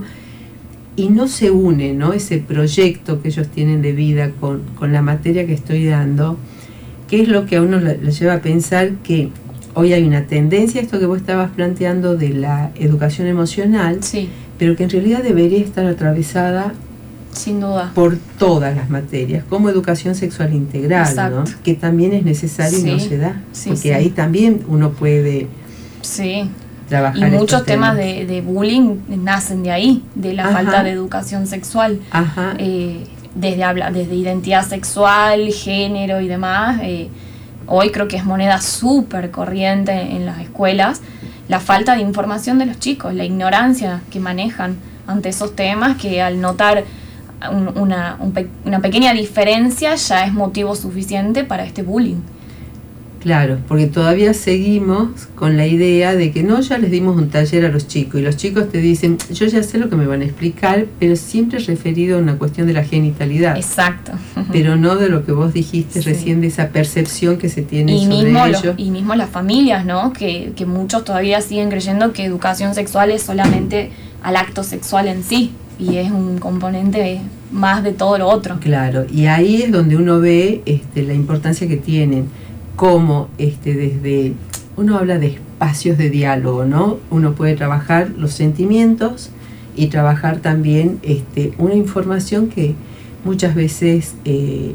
y 0.96 1.10
no 1.10 1.28
se 1.28 1.52
une, 1.52 1.94
¿no? 1.94 2.14
Ese 2.14 2.38
proyecto 2.38 3.22
que 3.22 3.28
ellos 3.28 3.48
tienen 3.50 3.82
de 3.82 3.92
vida 3.92 4.32
con, 4.40 4.62
con 4.80 4.94
la 4.94 5.02
materia 5.02 5.46
que 5.46 5.54
estoy 5.54 5.86
dando, 5.86 6.38
que 7.12 7.22
es 7.22 7.28
lo 7.28 7.46
que 7.46 7.58
a 7.58 7.62
uno 7.62 7.78
le, 7.78 7.98
le 8.00 8.12
lleva 8.12 8.34
a 8.36 8.40
pensar 8.40 8.92
que 9.04 9.30
hoy 9.76 9.94
hay 9.94 10.04
una 10.04 10.26
tendencia, 10.26 10.82
esto 10.82 10.98
que 11.00 11.06
vos 11.06 11.18
estabas 11.20 11.52
planteando 11.52 12.16
de 12.16 12.30
la 12.30 12.72
educación 12.76 13.28
emocional, 13.28 13.98
Sí, 14.02 14.30
pero 14.58 14.76
que 14.76 14.84
en 14.86 14.90
realidad 14.90 15.22
debería 15.22 15.60
estar 15.60 15.86
atravesada 15.86 16.74
sin 17.34 17.60
duda. 17.62 17.92
por 17.96 18.18
todas 18.40 18.76
las 18.76 18.90
materias, 18.90 19.44
como 19.50 19.70
educación 19.70 20.16
sexual 20.16 20.54
integral, 20.54 21.16
¿no? 21.32 21.44
Que 21.64 21.74
también 21.76 22.14
es 22.14 22.24
necesario 22.26 22.80
y 22.80 22.84
no 22.84 23.00
se 23.00 23.18
da, 23.18 23.42
sí, 23.52 23.70
porque 23.70 23.94
ahí 23.94 24.10
también 24.10 24.62
uno 24.68 24.92
puede 24.92 25.48
Sí, 26.02 26.50
trabajar. 26.90 27.30
y 27.30 27.32
muchos 27.38 27.64
temas 27.66 27.96
de, 27.96 28.26
de 28.26 28.42
bullying 28.42 28.98
nacen 29.24 29.64
de 29.64 29.72
ahí, 29.72 30.04
de 30.16 30.34
la 30.34 30.44
Ajá. 30.46 30.54
falta 30.54 30.84
de 30.84 30.92
educación 30.92 31.48
sexual. 31.48 32.00
Ajá, 32.12 32.54
Eh, 32.58 33.04
desde, 33.36 33.64
habla, 33.64 33.92
desde 33.92 34.16
identidad 34.16 34.66
sexual, 34.68 35.52
género 35.52 36.22
y 36.22 36.28
demás. 36.28 36.80
eh, 36.84 37.10
hoy 37.68 37.90
creo 37.92 38.08
que 38.08 38.18
es 38.18 38.26
moneda 38.26 38.60
súper 38.62 39.32
corriente 39.32 39.92
en 39.94 40.26
las 40.26 40.40
escuelas 40.40 41.02
la 41.48 41.60
falta 41.60 41.96
de 41.96 42.02
información 42.02 42.58
de 42.60 42.66
los 42.66 42.80
chicos, 42.80 43.14
la 43.14 43.24
ignorancia 43.26 44.02
que 44.10 44.20
manejan 44.20 44.78
ante 45.08 45.30
esos 45.30 45.56
temas 45.56 45.98
que 45.98 46.22
al 46.22 46.40
notar 46.42 46.84
un- 47.52 47.78
una, 47.78 48.18
un 48.20 48.34
una 48.66 48.80
pequeña 48.80 49.14
diferencia 49.14 49.96
ya 49.96 50.26
es 50.26 50.34
motivo 50.34 50.76
suficiente 50.76 51.44
para 51.44 51.64
este 51.66 51.82
bullying. 51.84 52.22
Claro, 53.22 53.60
porque 53.68 53.88
todavía 53.88 54.34
seguimos 54.34 55.10
con 55.36 55.56
la 55.58 55.68
idea 55.68 56.16
de 56.16 56.32
que 56.32 56.44
no, 56.44 56.60
ya 56.62 56.78
les 56.78 56.90
dimos 56.92 57.16
un 57.18 57.30
taller 57.30 57.66
a 57.66 57.70
los 57.70 57.88
chicos 57.88 58.20
y 58.20 58.24
los 58.24 58.36
chicos 58.38 58.70
te 58.70 58.80
dicen, 58.80 59.18
yo 59.32 59.46
ya 59.46 59.62
sé 59.64 59.78
lo 59.78 59.90
que 59.90 59.96
me 59.96 60.08
van 60.08 60.22
a 60.22 60.26
explicar, 60.26 60.88
pero 61.00 61.16
siempre 61.16 61.60
referido 61.60 62.18
a 62.18 62.22
una 62.22 62.38
cuestión 62.38 62.68
de 62.68 62.74
la 62.74 62.84
genitalidad, 62.84 63.56
Exacto. 63.58 64.12
pero 64.52 64.76
no 64.76 64.96
de 64.96 65.10
lo 65.10 65.26
que 65.26 65.32
vos 65.32 65.54
dijiste 65.54 66.02
Sí. 66.02 66.10
recién 66.10 66.42
de 66.42 66.48
esa 66.48 66.70
percepción 66.70 67.38
que 67.38 67.50
se 67.50 67.62
tiene 67.62 67.94
y 67.96 68.04
sobre 68.06 68.24
mismo, 68.24 68.48
los- 68.48 68.64
ello. 68.64 68.74
y 68.78 68.90
mismo 68.92 69.16
las 69.16 69.30
familias, 69.30 69.86
¿no? 69.86 70.14
Que, 70.14 70.52
que 70.56 70.66
muchos 70.66 71.04
todavía 71.06 71.42
siguen 71.42 71.70
creyendo 71.70 72.14
que 72.14 72.26
educación 72.26 72.74
sexual 72.76 73.12
es 73.12 73.22
solamente 73.22 73.92
al 74.24 74.36
acto 74.36 74.64
sexual 74.64 75.08
en 75.08 75.24
sí 75.24 75.52
y 75.80 75.98
es 75.98 76.12
un 76.12 76.38
componente 76.38 77.22
más 77.52 77.84
de 77.84 77.92
todo 77.92 78.18
lo 78.18 78.28
otro. 78.30 78.58
Claro, 78.60 79.06
y 79.12 79.26
ahí 79.26 79.64
es 79.64 79.72
donde 79.72 79.96
uno 79.98 80.20
ve 80.20 80.62
este, 80.66 81.04
la 81.04 81.14
importancia 81.14 81.68
que 81.68 81.78
tienen, 81.78 82.26
como 82.82 83.30
este, 83.38 83.76
desde, 83.76 84.34
uno 84.76 84.98
habla 84.98 85.20
de 85.20 85.28
espacios 85.28 86.00
de 86.00 86.10
diálogo, 86.10 86.66
¿no? 86.66 86.98
Uno 87.12 87.34
puede 87.36 87.54
trabajar 87.56 88.10
los 88.18 88.32
sentimientos 88.34 89.30
y 89.76 89.90
trabajar 89.90 90.38
también 90.40 90.98
este, 91.04 91.54
una 91.60 91.76
información 91.76 92.48
que 92.48 92.74
muchas 93.24 93.54
veces, 93.54 94.16
eh, 94.26 94.72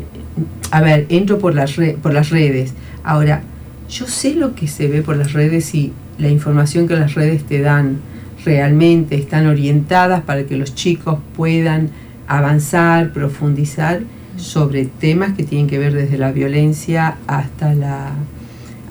a 0.71 0.83
ver, 0.83 1.07
entro 1.09 1.41
por 1.41 1.57
las, 1.57 1.75
re- 1.75 1.99
por 2.01 2.15
las 2.15 2.31
redes, 2.31 2.75
ahora, 3.03 3.43
yo 3.91 4.07
sé 4.07 4.37
lo 4.37 4.55
que 4.55 4.69
se 4.69 4.87
ve 4.87 5.03
por 5.03 5.17
las 5.17 5.33
redes 5.33 5.75
y 5.75 5.93
la 6.17 6.29
información 6.29 6.87
que 6.87 6.95
las 6.95 7.15
redes 7.15 7.43
te 7.43 7.61
dan 7.61 7.97
realmente 8.45 9.17
están 9.17 9.49
orientadas 9.49 10.23
para 10.23 10.45
que 10.47 10.57
los 10.57 10.77
chicos 10.77 11.19
puedan 11.35 11.91
avanzar, 12.29 13.13
profundizar 13.13 14.03
sobre 14.37 14.85
temas 14.87 15.35
que 15.35 15.43
tienen 15.45 15.67
que 15.67 15.79
ver 15.79 15.93
desde 15.95 16.19
la 16.19 16.33
violencia 16.33 17.17
hasta 17.27 17.75
la 17.75 18.13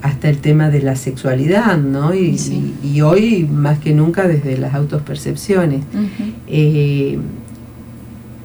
hasta 0.02 0.28
el 0.28 0.38
tema 0.38 0.68
de 0.70 0.82
la 0.82 0.94
sexualidad, 0.94 1.78
¿no? 1.78 2.14
Y, 2.14 2.38
Sí. 2.38 2.74
y- 2.84 2.88
y 2.96 3.00
hoy 3.00 3.44
más 3.50 3.78
que 3.80 3.92
nunca 3.92 4.28
desde 4.28 4.56
las 4.56 4.74
autopercepciones. 4.74 5.80
Eh, 6.46 7.18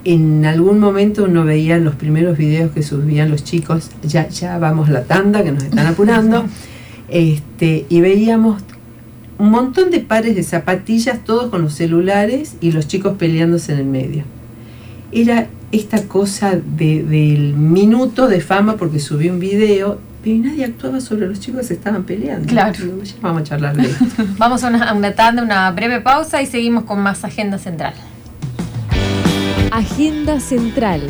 en 0.05 0.45
algún 0.45 0.79
momento 0.79 1.25
uno 1.25 1.43
veía 1.43 1.77
los 1.77 1.93
primeros 1.95 2.37
videos 2.37 2.71
que 2.71 2.81
subían 2.81 3.29
los 3.29 3.43
chicos, 3.43 3.91
ya, 4.01 4.27
ya 4.29 4.57
vamos 4.57 4.89
la 4.89 5.03
tanda, 5.03 5.43
que 5.43 5.51
nos 5.51 5.63
están 5.63 5.85
apurando, 5.85 6.45
este, 7.09 7.85
y 7.89 8.01
veíamos 8.01 8.63
un 9.37 9.51
montón 9.51 9.91
de 9.91 9.99
pares 9.99 10.35
de 10.35 10.41
zapatillas, 10.43 11.23
todos 11.23 11.51
con 11.51 11.61
los 11.61 11.73
celulares 11.73 12.55
y 12.61 12.71
los 12.71 12.87
chicos 12.87 13.17
peleándose 13.17 13.73
en 13.73 13.79
el 13.79 13.85
medio. 13.85 14.23
Era 15.11 15.47
esta 15.71 16.03
cosa 16.07 16.51
de- 16.55 17.03
del 17.03 17.53
minuto 17.53 18.27
de 18.27 18.41
fama 18.41 18.75
porque 18.77 18.99
subí 18.99 19.29
un 19.29 19.39
video, 19.39 19.99
pero 20.23 20.37
nadie 20.43 20.65
actuaba 20.65 20.99
sobre 21.01 21.27
los 21.27 21.39
chicos 21.39 21.61
que 21.61 21.67
se 21.67 21.73
estaban 21.75 22.03
peleando. 22.03 22.47
Claro. 22.47 22.77
Vamos 23.21 23.41
a 23.41 23.43
charlar 23.43 23.75
de 23.75 23.83
esto. 23.89 24.05
Vamos 24.37 24.63
a 24.63 24.67
una, 24.67 24.89
a 24.89 24.93
una 24.93 25.13
tanda, 25.13 25.41
una 25.43 25.71
breve 25.71 25.99
pausa 26.01 26.41
y 26.41 26.45
seguimos 26.45 26.83
con 26.83 26.99
más 26.99 27.23
Agenda 27.23 27.57
Central. 27.57 27.93
Agenda 29.71 30.39
Central. 30.39 31.01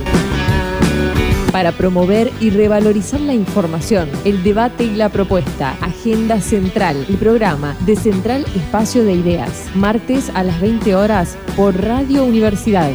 Para 1.51 1.73
promover 1.73 2.31
y 2.39 2.49
revalorizar 2.49 3.19
la 3.19 3.33
información, 3.33 4.07
el 4.23 4.41
debate 4.43 4.85
y 4.85 4.95
la 4.95 5.09
propuesta. 5.09 5.75
Agenda 5.81 6.39
Central, 6.39 7.05
el 7.09 7.15
programa 7.17 7.75
de 7.85 7.97
Central 7.97 8.45
Espacio 8.55 9.03
de 9.03 9.13
Ideas. 9.13 9.65
Martes 9.75 10.31
a 10.33 10.43
las 10.43 10.61
20 10.61 10.95
horas 10.95 11.35
por 11.57 11.75
Radio 11.81 12.23
Universidad. 12.23 12.89